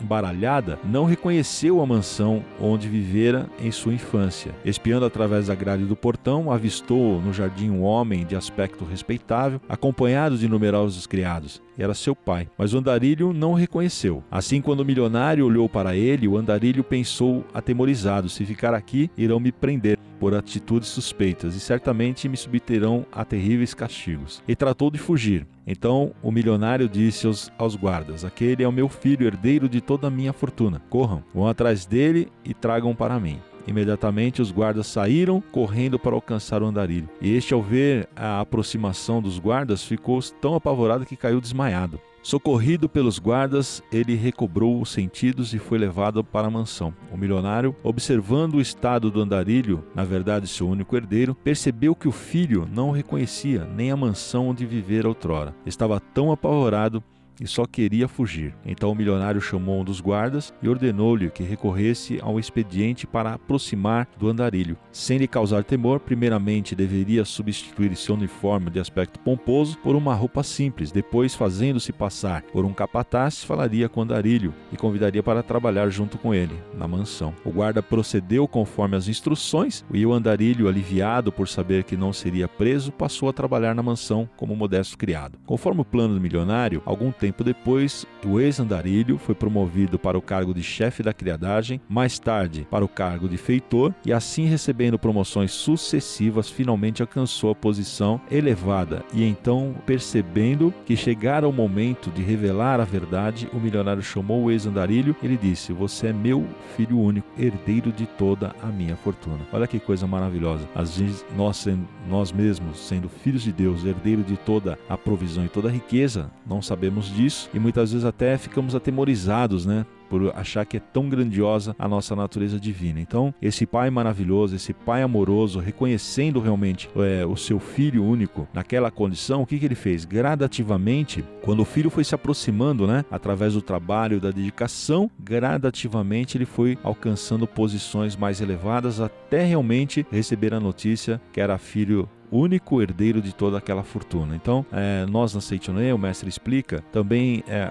embaralhada, 0.00 0.78
não 0.84 1.04
reconheceu 1.04 1.80
a 1.80 1.86
mansão 1.86 2.44
onde 2.60 2.88
vivera 2.88 3.48
em 3.60 3.70
sua 3.70 3.94
infância. 3.94 4.54
Espiando 4.64 5.04
através 5.04 5.46
da 5.46 5.54
grade 5.54 5.84
do 5.84 5.96
portão, 5.96 6.50
avistou 6.50 7.20
no 7.20 7.32
jardim 7.32 7.70
um 7.70 7.82
homem 7.82 8.24
de 8.24 8.36
aspecto 8.36 8.84
respeitável, 8.84 9.60
acompanhado 9.68 10.36
de 10.36 10.48
numerosos 10.48 11.06
criados. 11.06 11.62
Era 11.78 11.94
seu 11.94 12.14
pai, 12.14 12.46
mas 12.58 12.74
o 12.74 12.78
andarilho 12.78 13.32
não 13.32 13.52
o 13.52 13.54
reconheceu. 13.54 14.22
Assim, 14.30 14.60
quando 14.60 14.80
o 14.80 14.84
milionário 14.84 15.46
olhou 15.46 15.68
para 15.68 15.96
ele, 15.96 16.28
o 16.28 16.36
andarilho 16.36 16.84
pensou 16.84 17.44
atemorizado: 17.54 18.28
se 18.28 18.44
ficar 18.44 18.74
aqui, 18.74 19.10
irão 19.16 19.40
me 19.40 19.50
prender 19.50 19.98
por 20.20 20.34
atitudes 20.34 20.90
suspeitas 20.90 21.56
e 21.56 21.60
certamente 21.60 22.28
me 22.28 22.36
subterão 22.36 23.06
a 23.10 23.24
terríveis 23.24 23.72
castigos. 23.72 24.42
E 24.46 24.54
tratou 24.54 24.90
de 24.90 24.98
fugir. 24.98 25.46
Então 25.66 26.12
o 26.22 26.30
milionário 26.30 26.88
disse 26.88 27.26
aos, 27.26 27.50
aos 27.56 27.74
guardas: 27.74 28.24
Aquele 28.24 28.62
é 28.62 28.68
o 28.68 28.72
meu 28.72 28.88
filho, 28.88 29.26
herdeiro 29.26 29.68
de 29.68 29.80
toda 29.80 30.06
a 30.06 30.10
minha 30.10 30.32
fortuna. 30.32 30.82
Corram, 30.90 31.24
vão 31.34 31.48
atrás 31.48 31.86
dele 31.86 32.28
e 32.44 32.52
tragam 32.52 32.94
para 32.94 33.18
mim. 33.18 33.40
Imediatamente 33.66 34.42
os 34.42 34.50
guardas 34.50 34.86
saíram 34.86 35.40
correndo 35.40 35.98
para 35.98 36.14
alcançar 36.14 36.62
o 36.62 36.66
andarilho. 36.66 37.08
E 37.20 37.34
este, 37.34 37.54
ao 37.54 37.62
ver 37.62 38.08
a 38.16 38.40
aproximação 38.40 39.22
dos 39.22 39.38
guardas, 39.38 39.84
ficou 39.84 40.20
tão 40.40 40.54
apavorado 40.54 41.06
que 41.06 41.16
caiu 41.16 41.40
desmaiado. 41.40 42.00
Socorrido 42.22 42.86
pelos 42.86 43.18
guardas, 43.18 43.82
ele 43.90 44.14
recobrou 44.14 44.80
os 44.80 44.90
sentidos 44.90 45.54
e 45.54 45.58
foi 45.58 45.78
levado 45.78 46.22
para 46.22 46.48
a 46.48 46.50
mansão. 46.50 46.92
O 47.10 47.16
milionário, 47.16 47.74
observando 47.82 48.54
o 48.54 48.60
estado 48.60 49.10
do 49.10 49.22
andarilho, 49.22 49.82
na 49.94 50.04
verdade 50.04 50.46
seu 50.46 50.68
único 50.68 50.94
herdeiro, 50.94 51.34
percebeu 51.34 51.94
que 51.94 52.06
o 52.06 52.12
filho 52.12 52.68
não 52.70 52.90
o 52.90 52.92
reconhecia 52.92 53.64
nem 53.64 53.90
a 53.90 53.96
mansão 53.96 54.48
onde 54.48 54.66
vivera 54.66 55.08
outrora. 55.08 55.54
Estava 55.64 55.98
tão 55.98 56.30
apavorado 56.30 57.02
e 57.40 57.46
só 57.46 57.66
queria 57.66 58.08
fugir. 58.08 58.54
Então 58.64 58.90
o 58.90 58.94
milionário 58.94 59.40
chamou 59.40 59.80
um 59.80 59.84
dos 59.84 60.00
guardas 60.00 60.52
e 60.62 60.68
ordenou-lhe 60.68 61.30
que 61.30 61.42
recorresse 61.42 62.18
ao 62.22 62.38
expediente 62.38 63.06
para 63.06 63.34
aproximar 63.34 64.08
do 64.18 64.28
andarilho. 64.28 64.76
Sem 64.92 65.18
lhe 65.18 65.28
causar 65.28 65.64
temor, 65.64 66.00
primeiramente 66.00 66.74
deveria 66.74 67.24
substituir 67.24 67.96
seu 67.96 68.14
uniforme 68.14 68.70
de 68.70 68.80
aspecto 68.80 69.18
pomposo 69.20 69.78
por 69.78 69.96
uma 69.96 70.14
roupa 70.14 70.42
simples. 70.42 70.90
Depois, 70.90 71.34
fazendo-se 71.34 71.92
passar 71.92 72.42
por 72.42 72.64
um 72.64 72.72
capataz, 72.72 73.42
falaria 73.44 73.88
com 73.88 74.00
o 74.00 74.02
andarilho 74.02 74.54
e 74.72 74.76
convidaria 74.76 75.22
para 75.22 75.42
trabalhar 75.42 75.88
junto 75.90 76.18
com 76.18 76.34
ele 76.34 76.54
na 76.74 76.86
mansão. 76.86 77.34
O 77.44 77.50
guarda 77.50 77.82
procedeu 77.82 78.46
conforme 78.46 78.96
as 78.96 79.08
instruções 79.08 79.84
e 79.92 80.04
o 80.04 80.12
andarilho, 80.12 80.68
aliviado 80.68 81.32
por 81.32 81.48
saber 81.48 81.84
que 81.84 81.96
não 81.96 82.12
seria 82.12 82.48
preso, 82.48 82.92
passou 82.92 83.28
a 83.28 83.32
trabalhar 83.32 83.74
na 83.74 83.82
mansão 83.82 84.28
como 84.36 84.56
modesto 84.56 84.96
criado. 84.96 85.38
Conforme 85.46 85.80
o 85.80 85.84
plano 85.84 86.14
do 86.14 86.20
milionário, 86.20 86.82
algum 86.84 87.10
tempo 87.20 87.44
depois, 87.44 88.06
o 88.26 88.40
ex-andarilho 88.40 89.18
foi 89.18 89.34
promovido 89.34 89.98
para 89.98 90.16
o 90.16 90.22
cargo 90.22 90.54
de 90.54 90.62
chefe 90.62 91.02
da 91.02 91.12
criadagem, 91.12 91.80
mais 91.88 92.18
tarde 92.18 92.66
para 92.70 92.84
o 92.84 92.88
cargo 92.88 93.28
de 93.28 93.36
feitor, 93.36 93.94
e 94.04 94.12
assim 94.12 94.46
recebendo 94.46 94.98
promoções 94.98 95.52
sucessivas, 95.52 96.48
finalmente 96.48 97.02
alcançou 97.02 97.50
a 97.50 97.54
posição 97.54 98.20
elevada. 98.30 99.04
E 99.12 99.22
então, 99.22 99.74
percebendo 99.84 100.72
que 100.86 100.96
chegara 100.96 101.46
o 101.46 101.52
momento 101.52 102.10
de 102.10 102.22
revelar 102.22 102.80
a 102.80 102.84
verdade, 102.84 103.48
o 103.52 103.60
milionário 103.60 104.02
chamou 104.02 104.44
o 104.44 104.50
ex-andarilho 104.50 105.14
e 105.22 105.26
lhe 105.26 105.36
disse: 105.36 105.72
Você 105.72 106.08
é 106.08 106.12
meu 106.12 106.46
filho 106.76 106.98
único, 106.98 107.28
herdeiro 107.38 107.92
de 107.92 108.06
toda 108.06 108.54
a 108.62 108.66
minha 108.66 108.96
fortuna. 108.96 109.40
Olha 109.52 109.66
que 109.66 109.78
coisa 109.78 110.06
maravilhosa. 110.06 110.66
Às 110.74 110.96
vezes, 110.96 111.24
nós, 111.36 111.66
nós 112.08 112.32
mesmos, 112.32 112.78
sendo 112.78 113.08
filhos 113.08 113.42
de 113.42 113.52
Deus, 113.52 113.84
herdeiro 113.84 114.22
de 114.22 114.36
toda 114.38 114.78
a 114.88 114.96
provisão 114.96 115.44
e 115.44 115.48
toda 115.48 115.68
a 115.68 115.72
riqueza, 115.72 116.30
não 116.46 116.62
sabemos 116.62 117.09
disso 117.10 117.50
e 117.52 117.58
muitas 117.58 117.92
vezes 117.92 118.04
até 118.04 118.36
ficamos 118.38 118.74
atemorizados, 118.74 119.66
né? 119.66 119.84
por 120.10 120.32
achar 120.34 120.66
que 120.66 120.76
é 120.76 120.80
tão 120.80 121.08
grandiosa 121.08 121.74
a 121.78 121.86
nossa 121.86 122.16
natureza 122.16 122.58
divina. 122.58 123.00
Então, 123.00 123.32
esse 123.40 123.64
pai 123.64 123.88
maravilhoso, 123.88 124.56
esse 124.56 124.74
pai 124.74 125.02
amoroso, 125.02 125.60
reconhecendo 125.60 126.40
realmente 126.40 126.90
é, 126.96 127.24
o 127.24 127.36
seu 127.36 127.60
filho 127.60 128.04
único 128.04 128.48
naquela 128.52 128.90
condição, 128.90 129.42
o 129.42 129.46
que, 129.46 129.56
que 129.56 129.64
ele 129.64 129.76
fez? 129.76 130.04
Gradativamente, 130.04 131.24
quando 131.42 131.60
o 131.60 131.64
filho 131.64 131.88
foi 131.88 132.02
se 132.02 132.14
aproximando, 132.14 132.88
né, 132.88 133.04
através 133.08 133.54
do 133.54 133.62
trabalho, 133.62 134.20
da 134.20 134.32
dedicação, 134.32 135.08
gradativamente 135.18 136.36
ele 136.36 136.44
foi 136.44 136.76
alcançando 136.82 137.46
posições 137.46 138.16
mais 138.16 138.40
elevadas 138.40 139.00
até 139.00 139.44
realmente 139.44 140.04
receber 140.10 140.52
a 140.52 140.58
notícia 140.58 141.20
que 141.32 141.40
era 141.40 141.56
filho 141.56 142.08
único 142.30 142.80
herdeiro 142.80 143.20
de 143.20 143.34
toda 143.34 143.58
aquela 143.58 143.82
fortuna. 143.82 144.34
Então, 144.34 144.64
é, 144.72 145.06
nós 145.06 145.34
na 145.34 145.40
Seitonê, 145.40 145.92
o 145.92 145.98
mestre 145.98 146.28
explica, 146.28 146.82
também 146.92 147.42
é, 147.48 147.70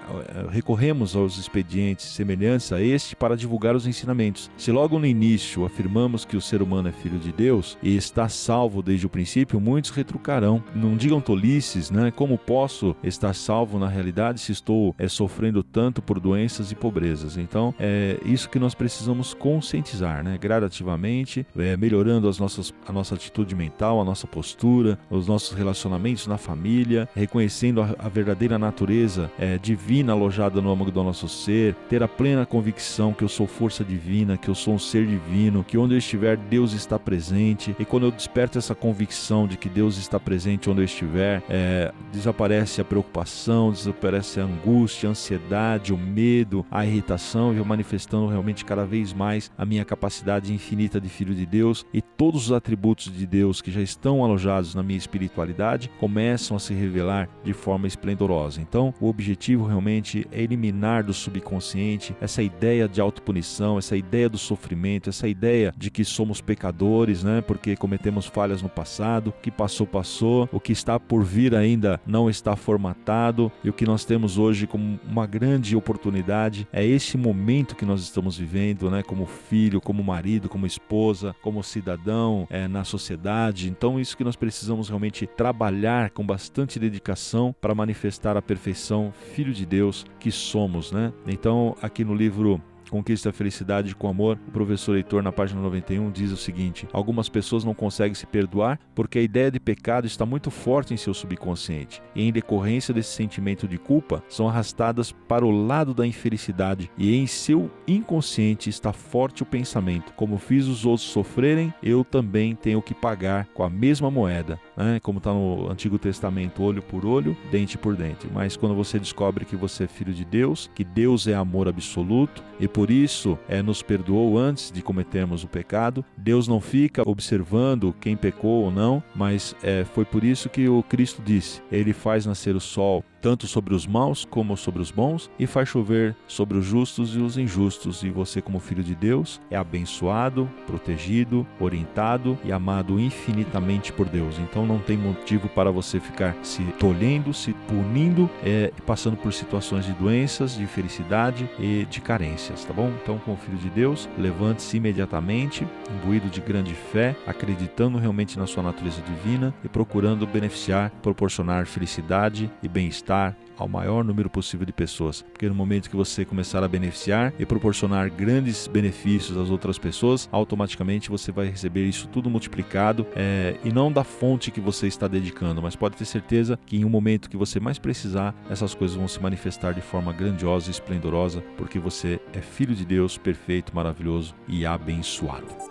recorremos 0.50 1.16
aos 1.16 1.38
expedientes 1.38 2.06
semelhantes 2.06 2.72
a 2.72 2.80
este 2.80 3.16
para 3.16 3.36
divulgar 3.36 3.74
os 3.74 3.86
ensinamentos. 3.86 4.50
Se 4.56 4.70
logo 4.70 4.98
no 4.98 5.06
início 5.06 5.64
afirmamos 5.64 6.24
que 6.24 6.36
o 6.36 6.40
ser 6.40 6.62
humano 6.62 6.88
é 6.88 6.92
filho 6.92 7.18
de 7.18 7.32
Deus 7.32 7.78
e 7.82 7.96
está 7.96 8.28
salvo 8.28 8.82
desde 8.82 9.06
o 9.06 9.10
princípio, 9.10 9.60
muitos 9.60 9.90
retrucarão. 9.90 10.62
Não 10.74 10.96
digam 10.96 11.20
tolices, 11.20 11.90
né? 11.90 12.10
Como 12.10 12.36
posso 12.38 12.94
estar 13.02 13.34
salvo 13.34 13.78
na 13.78 13.88
realidade 13.88 14.40
se 14.40 14.52
estou 14.52 14.94
é, 14.98 15.08
sofrendo 15.08 15.62
tanto 15.62 16.02
por 16.02 16.20
doenças 16.20 16.70
e 16.70 16.74
pobrezas? 16.74 17.36
Então, 17.36 17.74
é 17.78 18.18
isso 18.24 18.48
que 18.48 18.58
nós 18.58 18.74
precisamos 18.74 19.34
conscientizar, 19.34 20.22
né? 20.22 20.38
Gradativamente, 20.38 21.46
é, 21.56 21.76
melhorando 21.76 22.28
as 22.28 22.38
nossas, 22.38 22.74
a 22.86 22.92
nossa 22.92 23.14
atitude 23.14 23.54
mental, 23.54 24.00
a 24.00 24.04
nossa 24.04 24.26
postura 24.26 24.49
postura, 24.50 24.98
os 25.08 25.28
nossos 25.28 25.56
relacionamentos 25.56 26.26
na 26.26 26.36
família, 26.36 27.08
reconhecendo 27.14 27.80
a, 27.80 27.94
a 27.98 28.08
verdadeira 28.08 28.58
natureza 28.58 29.30
é, 29.38 29.56
divina 29.58 30.12
alojada 30.12 30.60
no 30.60 30.70
âmago 30.70 30.90
do 30.90 31.02
nosso 31.04 31.28
ser, 31.28 31.74
ter 31.88 32.02
a 32.02 32.08
plena 32.08 32.44
convicção 32.44 33.12
que 33.12 33.22
eu 33.22 33.28
sou 33.28 33.46
força 33.46 33.84
divina, 33.84 34.36
que 34.36 34.48
eu 34.48 34.54
sou 34.54 34.74
um 34.74 34.78
ser 34.78 35.06
divino, 35.06 35.62
que 35.62 35.78
onde 35.78 35.94
eu 35.94 35.98
estiver, 35.98 36.36
Deus 36.36 36.72
está 36.72 36.98
presente. 36.98 37.76
E 37.78 37.84
quando 37.84 38.06
eu 38.06 38.10
desperto 38.10 38.58
essa 38.58 38.74
convicção 38.74 39.46
de 39.46 39.56
que 39.56 39.68
Deus 39.68 39.96
está 39.96 40.18
presente 40.18 40.68
onde 40.68 40.80
eu 40.80 40.84
estiver, 40.84 41.42
é, 41.48 41.92
desaparece 42.12 42.80
a 42.80 42.84
preocupação, 42.84 43.70
desaparece 43.70 44.40
a 44.40 44.44
angústia, 44.44 45.08
a 45.08 45.12
ansiedade, 45.12 45.92
o 45.92 45.98
medo, 45.98 46.66
a 46.70 46.84
irritação, 46.84 47.54
e 47.54 47.58
eu 47.58 47.64
manifestando 47.64 48.26
realmente 48.26 48.64
cada 48.64 48.84
vez 48.84 49.12
mais 49.12 49.50
a 49.56 49.64
minha 49.64 49.84
capacidade 49.84 50.52
infinita 50.52 51.00
de 51.00 51.08
filho 51.08 51.34
de 51.34 51.46
Deus 51.46 51.86
e 51.94 52.02
todos 52.02 52.46
os 52.46 52.52
atributos 52.52 53.12
de 53.12 53.26
Deus 53.26 53.62
que 53.62 53.70
já 53.70 53.80
estão 53.80 54.24
alojados 54.24 54.39
alojados 54.40 54.74
na 54.74 54.82
minha 54.82 54.98
espiritualidade 54.98 55.90
começam 56.00 56.56
a 56.56 56.60
se 56.60 56.72
revelar 56.72 57.28
de 57.44 57.52
forma 57.52 57.86
esplendorosa. 57.86 58.60
Então, 58.60 58.94
o 59.00 59.08
objetivo 59.08 59.66
realmente 59.66 60.26
é 60.32 60.42
eliminar 60.42 61.04
do 61.04 61.12
subconsciente 61.12 62.16
essa 62.20 62.42
ideia 62.42 62.88
de 62.88 63.00
autopunição, 63.00 63.78
essa 63.78 63.96
ideia 63.96 64.28
do 64.28 64.38
sofrimento, 64.38 65.10
essa 65.10 65.28
ideia 65.28 65.72
de 65.76 65.90
que 65.90 66.04
somos 66.04 66.40
pecadores, 66.40 67.22
né? 67.22 67.40
Porque 67.42 67.76
cometemos 67.76 68.26
falhas 68.26 68.62
no 68.62 68.68
passado, 68.68 69.28
o 69.28 69.32
que 69.32 69.50
passou 69.50 69.86
passou, 69.86 70.48
o 70.52 70.58
que 70.58 70.72
está 70.72 70.98
por 70.98 71.22
vir 71.22 71.54
ainda 71.54 72.00
não 72.06 72.30
está 72.30 72.56
formatado 72.56 73.52
e 73.62 73.68
o 73.68 73.72
que 73.72 73.84
nós 73.84 74.04
temos 74.04 74.38
hoje 74.38 74.66
como 74.66 74.98
uma 75.06 75.26
grande 75.26 75.76
oportunidade 75.76 76.66
é 76.72 76.84
esse 76.84 77.18
momento 77.18 77.76
que 77.76 77.84
nós 77.84 78.00
estamos 78.00 78.38
vivendo, 78.38 78.90
né? 78.90 79.02
Como 79.02 79.26
filho, 79.26 79.80
como 79.80 80.02
marido, 80.02 80.48
como 80.48 80.66
esposa, 80.66 81.34
como 81.42 81.62
cidadão 81.62 82.46
é, 82.48 82.66
na 82.66 82.84
sociedade. 82.84 83.68
Então 83.68 84.00
isso 84.00 84.16
que 84.16 84.24
nós 84.24 84.29
precisamos 84.36 84.88
realmente 84.88 85.26
trabalhar 85.26 86.10
com 86.10 86.24
bastante 86.24 86.78
dedicação 86.78 87.54
para 87.60 87.74
manifestar 87.74 88.36
a 88.36 88.42
perfeição, 88.42 89.12
filho 89.34 89.52
de 89.52 89.64
Deus 89.66 90.04
que 90.18 90.30
somos, 90.30 90.92
né? 90.92 91.12
Então, 91.26 91.76
aqui 91.82 92.04
no 92.04 92.14
livro 92.14 92.60
Conquista 92.90 93.30
a 93.30 93.32
Felicidade 93.32 93.94
com 93.94 94.08
Amor, 94.08 94.36
o 94.48 94.50
professor 94.50 94.96
Heitor, 94.96 95.22
na 95.22 95.30
página 95.30 95.62
91, 95.62 96.10
diz 96.10 96.32
o 96.32 96.36
seguinte: 96.36 96.88
Algumas 96.92 97.28
pessoas 97.28 97.62
não 97.62 97.72
conseguem 97.72 98.14
se 98.14 98.26
perdoar 98.26 98.80
porque 98.94 99.20
a 99.20 99.22
ideia 99.22 99.48
de 99.48 99.60
pecado 99.60 100.06
está 100.08 100.26
muito 100.26 100.50
forte 100.50 100.92
em 100.92 100.96
seu 100.96 101.14
subconsciente, 101.14 102.02
e 102.16 102.24
em 102.24 102.32
decorrência 102.32 102.92
desse 102.92 103.10
sentimento 103.10 103.68
de 103.68 103.78
culpa, 103.78 104.22
são 104.28 104.48
arrastadas 104.48 105.12
para 105.12 105.46
o 105.46 105.66
lado 105.66 105.94
da 105.94 106.04
infelicidade, 106.04 106.90
e 106.98 107.14
em 107.14 107.28
seu 107.28 107.70
inconsciente 107.86 108.68
está 108.68 108.92
forte 108.92 109.44
o 109.44 109.46
pensamento: 109.46 110.12
como 110.14 110.36
fiz 110.36 110.66
os 110.66 110.84
outros 110.84 111.08
sofrerem, 111.08 111.72
eu 111.80 112.04
também 112.04 112.56
tenho 112.56 112.82
que 112.82 112.92
pagar 112.92 113.46
com 113.54 113.62
a 113.62 113.70
mesma 113.70 114.10
moeda, 114.10 114.58
né? 114.84 115.00
como 115.00 115.18
está 115.18 115.32
no 115.32 115.70
Antigo 115.70 115.98
Testamento, 115.98 116.62
olho 116.62 116.82
por 116.82 117.04
olho, 117.04 117.36
dente 117.50 117.78
por 117.78 117.96
dente. 117.96 118.26
Mas 118.32 118.56
quando 118.56 118.74
você 118.74 118.98
descobre 118.98 119.44
que 119.44 119.56
você 119.56 119.84
é 119.84 119.88
filho 119.88 120.12
de 120.12 120.24
Deus, 120.24 120.70
que 120.74 120.84
Deus 120.84 121.26
é 121.26 121.34
amor 121.34 121.68
absoluto, 121.68 122.42
e 122.58 122.68
por 122.68 122.90
isso 122.90 123.38
é, 123.48 123.62
nos 123.62 123.82
perdoou 123.82 124.38
antes 124.38 124.70
de 124.70 124.82
cometermos 124.82 125.44
o 125.44 125.48
pecado. 125.48 126.04
Deus 126.16 126.46
não 126.46 126.60
fica 126.60 127.08
observando 127.08 127.94
quem 128.00 128.16
pecou 128.16 128.64
ou 128.64 128.70
não, 128.70 129.02
mas 129.14 129.54
é, 129.62 129.84
foi 129.84 130.04
por 130.04 130.24
isso 130.24 130.48
que 130.48 130.68
o 130.68 130.82
Cristo 130.82 131.22
disse: 131.24 131.62
Ele 131.70 131.92
faz 131.92 132.26
nascer 132.26 132.54
o 132.54 132.60
sol 132.60 133.04
tanto 133.20 133.46
sobre 133.46 133.74
os 133.74 133.86
maus 133.86 134.24
como 134.24 134.56
sobre 134.56 134.80
os 134.80 134.90
bons, 134.90 135.30
e 135.38 135.46
faz 135.46 135.68
chover 135.68 136.16
sobre 136.26 136.56
os 136.56 136.64
justos 136.64 137.14
e 137.14 137.18
os 137.18 137.36
injustos. 137.36 138.02
E 138.02 138.10
você, 138.10 138.40
como 138.40 138.58
filho 138.58 138.82
de 138.82 138.94
Deus, 138.94 139.40
é 139.50 139.56
abençoado, 139.56 140.48
protegido, 140.66 141.46
orientado 141.58 142.38
e 142.44 142.52
amado 142.52 142.98
infinitamente 142.98 143.92
por 143.92 144.08
Deus. 144.08 144.38
Então 144.38 144.66
não 144.66 144.78
tem 144.78 144.96
motivo 144.96 145.48
para 145.48 145.70
você 145.70 146.00
ficar 146.00 146.34
se 146.42 146.62
tolhendo, 146.78 147.34
se 147.34 147.52
punindo, 147.68 148.28
é, 148.42 148.72
passando 148.86 149.16
por 149.16 149.32
situações 149.32 149.84
de 149.84 149.92
doenças, 149.92 150.56
de 150.56 150.66
felicidade 150.66 151.48
e 151.58 151.86
de 151.90 152.00
carências, 152.00 152.64
tá 152.64 152.72
bom? 152.72 152.92
Então, 153.02 153.18
como 153.18 153.36
filho 153.36 153.58
de 153.58 153.68
Deus, 153.70 154.08
levante-se 154.18 154.76
imediatamente, 154.76 155.66
imbuído 155.90 156.28
de 156.28 156.40
grande 156.40 156.74
fé, 156.74 157.16
acreditando 157.26 157.98
realmente 157.98 158.38
na 158.38 158.46
sua 158.46 158.62
natureza 158.62 159.02
divina 159.02 159.54
e 159.64 159.68
procurando 159.68 160.26
beneficiar, 160.26 160.90
proporcionar 161.02 161.66
felicidade 161.66 162.50
e 162.62 162.68
bem-estar 162.68 163.09
estar 163.10 163.36
ao 163.58 163.68
maior 163.68 164.04
número 164.04 164.30
possível 164.30 164.64
de 164.64 164.72
pessoas. 164.72 165.22
Porque 165.22 165.48
no 165.48 165.54
momento 165.54 165.90
que 165.90 165.96
você 165.96 166.24
começar 166.24 166.62
a 166.62 166.68
beneficiar 166.68 167.34
e 167.38 167.44
proporcionar 167.44 168.08
grandes 168.08 168.66
benefícios 168.66 169.36
às 169.36 169.50
outras 169.50 169.78
pessoas, 169.78 170.28
automaticamente 170.32 171.10
você 171.10 171.32
vai 171.32 171.46
receber 171.46 171.84
isso 171.84 172.08
tudo 172.08 172.30
multiplicado 172.30 173.06
é, 173.14 173.56
e 173.64 173.72
não 173.72 173.92
da 173.92 174.04
fonte 174.04 174.50
que 174.50 174.60
você 174.60 174.86
está 174.86 175.08
dedicando, 175.08 175.60
mas 175.60 175.76
pode 175.76 175.96
ter 175.96 176.04
certeza 176.04 176.58
que 176.64 176.76
em 176.76 176.84
um 176.84 176.88
momento 176.88 177.28
que 177.28 177.36
você 177.36 177.60
mais 177.60 177.78
precisar, 177.78 178.34
essas 178.48 178.74
coisas 178.74 178.96
vão 178.96 179.08
se 179.08 179.20
manifestar 179.20 179.74
de 179.74 179.80
forma 179.80 180.12
grandiosa 180.12 180.68
e 180.68 180.70
esplendorosa, 180.70 181.42
porque 181.56 181.78
você 181.78 182.20
é 182.32 182.40
filho 182.40 182.74
de 182.74 182.84
Deus, 182.84 183.18
perfeito, 183.18 183.74
maravilhoso 183.74 184.34
e 184.48 184.64
abençoado. 184.64 185.69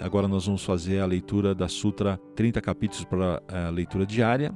Agora 0.00 0.26
nós 0.26 0.46
vamos 0.46 0.64
fazer 0.64 0.98
a 1.00 1.06
leitura 1.06 1.54
da 1.54 1.68
Sutra, 1.68 2.18
30 2.34 2.60
capítulos 2.62 3.04
para 3.04 3.42
a 3.46 3.68
leitura 3.68 4.06
diária. 4.06 4.52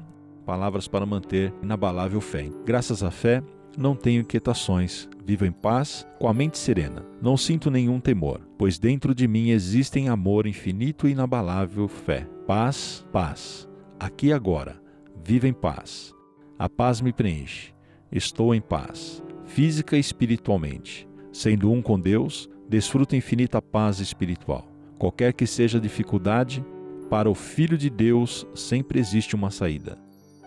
palavras 0.47 0.89
para 0.89 1.07
manter 1.07 1.53
inabalável 1.63 2.21
fé. 2.21 2.51
Graças 2.67 3.03
à 3.03 3.11
fé, 3.11 3.43
não 3.79 3.95
tenho 3.95 4.23
inquietações, 4.23 5.09
vivo 5.25 5.45
em 5.45 5.53
paz, 5.53 6.07
com 6.19 6.29
a 6.29 6.35
mente 6.35 6.59
serena. 6.59 7.05
Não 7.21 7.37
sinto 7.37 7.71
nenhum 7.71 7.99
temor, 8.01 8.41
pois 8.59 8.79
dentro 8.79 9.15
de 9.15 9.27
mim 9.27 9.51
existem 9.51 10.09
amor 10.09 10.47
infinito 10.47 11.09
e 11.09 11.13
inabalável 11.13 11.89
fé. 11.89 12.27
Paz, 12.47 13.05
paz. 13.13 13.69
Aqui 13.99 14.27
e 14.29 14.33
agora, 14.33 14.81
vivo 15.25 15.47
em 15.47 15.53
paz. 15.53 16.13
A 16.59 16.69
paz 16.69 17.01
me 17.01 17.13
preenche. 17.13 17.73
Estou 18.13 18.55
em 18.55 18.61
paz, 18.61 19.23
física 19.45 19.97
e 19.97 20.01
espiritualmente. 20.01 21.09
Sendo 21.33 21.71
um 21.73 21.83
com 21.83 21.99
Deus, 21.99 22.49
desfruto 22.69 23.17
infinita 23.17 23.61
paz 23.61 23.99
espiritual. 23.99 24.74
Qualquer 25.05 25.35
que 25.35 25.47
seja 25.47 25.77
a 25.77 25.81
dificuldade, 25.83 26.65
para 27.11 27.29
o 27.29 27.35
Filho 27.35 27.77
de 27.77 27.91
Deus 27.91 28.47
sempre 28.55 28.99
existe 28.99 29.35
uma 29.35 29.51
saída. 29.51 29.99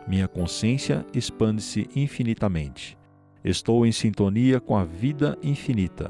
Minha 0.08 0.28
consciência 0.28 1.06
expande-se 1.14 1.88
infinitamente. 1.96 2.98
Estou 3.46 3.86
em 3.86 3.92
sintonia 3.92 4.60
com 4.60 4.76
a 4.76 4.84
vida 4.84 5.38
infinita. 5.44 6.10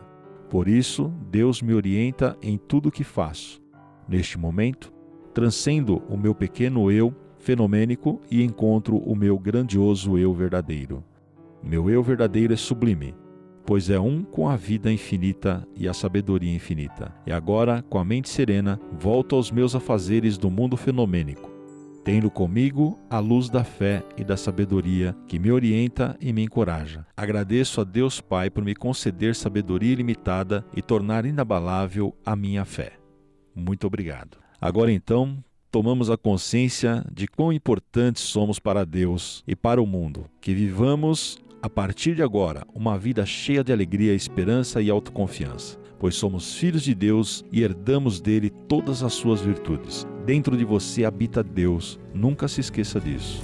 Por 0.50 0.70
isso, 0.70 1.14
Deus 1.30 1.62
me 1.62 1.74
orienta 1.74 2.38
em 2.42 2.58
tudo 2.58 2.88
o 2.88 2.92
que 2.92 3.04
faço. 3.04 3.62
Neste 4.08 4.38
momento, 4.38 4.94
transcendo 5.34 6.02
o 6.08 6.16
meu 6.16 6.34
pequeno 6.34 6.90
eu 6.90 7.14
fenomênico 7.40 8.22
e 8.32 8.42
encontro 8.42 8.96
o 8.96 9.14
meu 9.14 9.38
grandioso 9.38 10.18
eu 10.18 10.34
verdadeiro. 10.34 11.04
Meu 11.62 11.90
eu 11.90 12.02
verdadeiro 12.02 12.54
é 12.54 12.56
sublime, 12.56 13.14
pois 13.68 13.90
é 13.90 14.00
um 14.00 14.24
com 14.24 14.48
a 14.48 14.56
vida 14.56 14.90
infinita 14.90 15.68
e 15.76 15.90
a 15.90 15.94
sabedoria 15.94 16.56
infinita. 16.56 17.14
E 17.26 17.34
agora, 17.34 17.84
com 17.90 18.00
a 18.00 18.06
mente 18.06 18.30
serena, 18.30 18.80
volto 18.98 19.36
aos 19.36 19.52
meus 19.52 19.76
afazeres 19.76 20.38
do 20.38 20.50
mundo 20.50 20.78
fenomênico, 20.78 21.52
tendo 22.02 22.32
comigo 22.32 22.98
a 23.10 23.20
luz 23.20 23.50
da 23.50 23.66
fé 23.66 24.04
e 24.16 24.24
da 24.24 24.38
sabedoria 24.38 25.14
que 25.28 25.38
me 25.38 25.52
orienta 25.52 26.16
e 26.22 26.32
me 26.32 26.44
encoraja. 26.44 27.06
Agradeço 27.18 27.82
a 27.82 27.84
Deus 27.84 28.22
Pai 28.22 28.50
por 28.50 28.64
me 28.64 28.74
conceder 28.74 29.36
sabedoria 29.36 29.92
ilimitada 29.92 30.66
e 30.74 30.82
tornar 30.82 31.26
inabalável 31.26 32.16
a 32.26 32.38
minha 32.38 32.64
fé. 32.64 32.94
Muito 33.54 33.86
obrigado. 33.86 34.38
Agora 34.62 34.94
então, 34.94 35.44
tomamos 35.78 36.10
a 36.10 36.18
consciência 36.18 37.06
de 37.14 37.28
quão 37.28 37.54
importantes 37.54 38.24
somos 38.24 38.58
para 38.58 38.84
Deus 38.84 39.44
e 39.48 39.56
para 39.56 39.80
o 39.80 39.86
mundo, 39.86 40.26
que 40.42 40.52
vivamos 40.52 41.38
a 41.62 41.70
partir 41.70 42.16
de 42.16 42.24
agora, 42.24 42.66
uma 42.74 42.98
vida 42.98 43.24
cheia 43.28 43.64
de 43.64 43.72
alegria, 43.72 44.16
esperança 44.16 44.82
e 44.82 44.90
autoconfiança, 44.90 45.78
pois 46.00 46.16
somos 46.16 46.56
filhos 46.56 46.82
de 46.82 46.96
Deus 46.96 47.46
e 47.52 47.62
herdamos 47.62 48.20
dele 48.20 48.50
todas 48.50 49.04
as 49.04 49.14
suas 49.14 49.40
virtudes. 49.40 50.04
Dentro 50.26 50.58
de 50.58 50.66
você 50.66 51.06
habita 51.06 51.44
Deus, 51.44 52.00
nunca 52.12 52.48
se 52.48 52.60
esqueça 52.60 53.00
disso. 53.00 53.40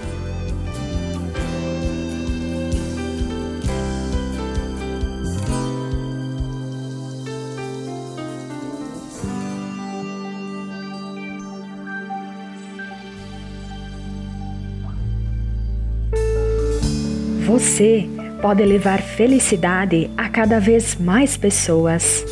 Você 17.73 18.07
pode 18.39 18.63
levar 18.63 19.01
felicidade 19.01 20.07
a 20.15 20.29
cada 20.29 20.59
vez 20.59 20.95
mais 20.95 21.35
pessoas. 21.35 22.23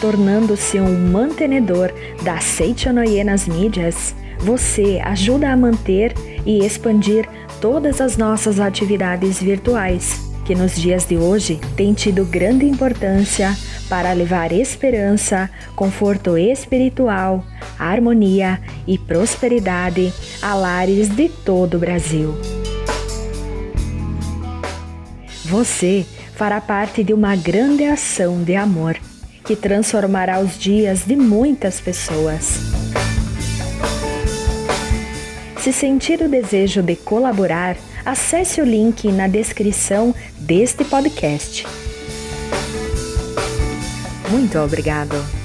Tornando-se 0.00 0.80
um 0.80 1.12
mantenedor 1.12 1.92
da 2.24 2.40
Seichonoye 2.40 3.22
nas 3.22 3.46
mídias, 3.46 4.12
você 4.40 5.00
ajuda 5.04 5.50
a 5.50 5.56
manter 5.56 6.14
e 6.44 6.66
expandir 6.66 7.28
todas 7.60 8.00
as 8.00 8.16
nossas 8.16 8.58
atividades 8.58 9.40
virtuais, 9.40 10.28
que 10.44 10.56
nos 10.56 10.74
dias 10.74 11.06
de 11.06 11.16
hoje 11.16 11.60
têm 11.76 11.94
tido 11.94 12.24
grande 12.24 12.66
importância 12.66 13.56
para 13.88 14.12
levar 14.12 14.50
esperança, 14.50 15.48
conforto 15.76 16.36
espiritual, 16.36 17.44
harmonia 17.78 18.60
e 18.84 18.98
prosperidade 18.98 20.12
a 20.42 20.54
lares 20.54 21.08
de 21.08 21.28
todo 21.28 21.76
o 21.76 21.78
Brasil. 21.78 22.34
Você 25.44 26.06
fará 26.34 26.60
parte 26.60 27.04
de 27.04 27.12
uma 27.12 27.36
grande 27.36 27.84
ação 27.84 28.42
de 28.42 28.56
amor 28.56 28.96
que 29.44 29.54
transformará 29.54 30.40
os 30.40 30.58
dias 30.58 31.04
de 31.04 31.14
muitas 31.14 31.80
pessoas. 31.80 32.60
Se 35.58 35.72
sentir 35.72 36.20
o 36.22 36.28
desejo 36.28 36.82
de 36.82 36.96
colaborar, 36.96 37.76
acesse 38.04 38.60
o 38.60 38.64
link 38.64 39.10
na 39.12 39.28
descrição 39.28 40.14
deste 40.38 40.84
podcast. 40.84 41.66
Muito 44.30 44.58
obrigado. 44.58 45.43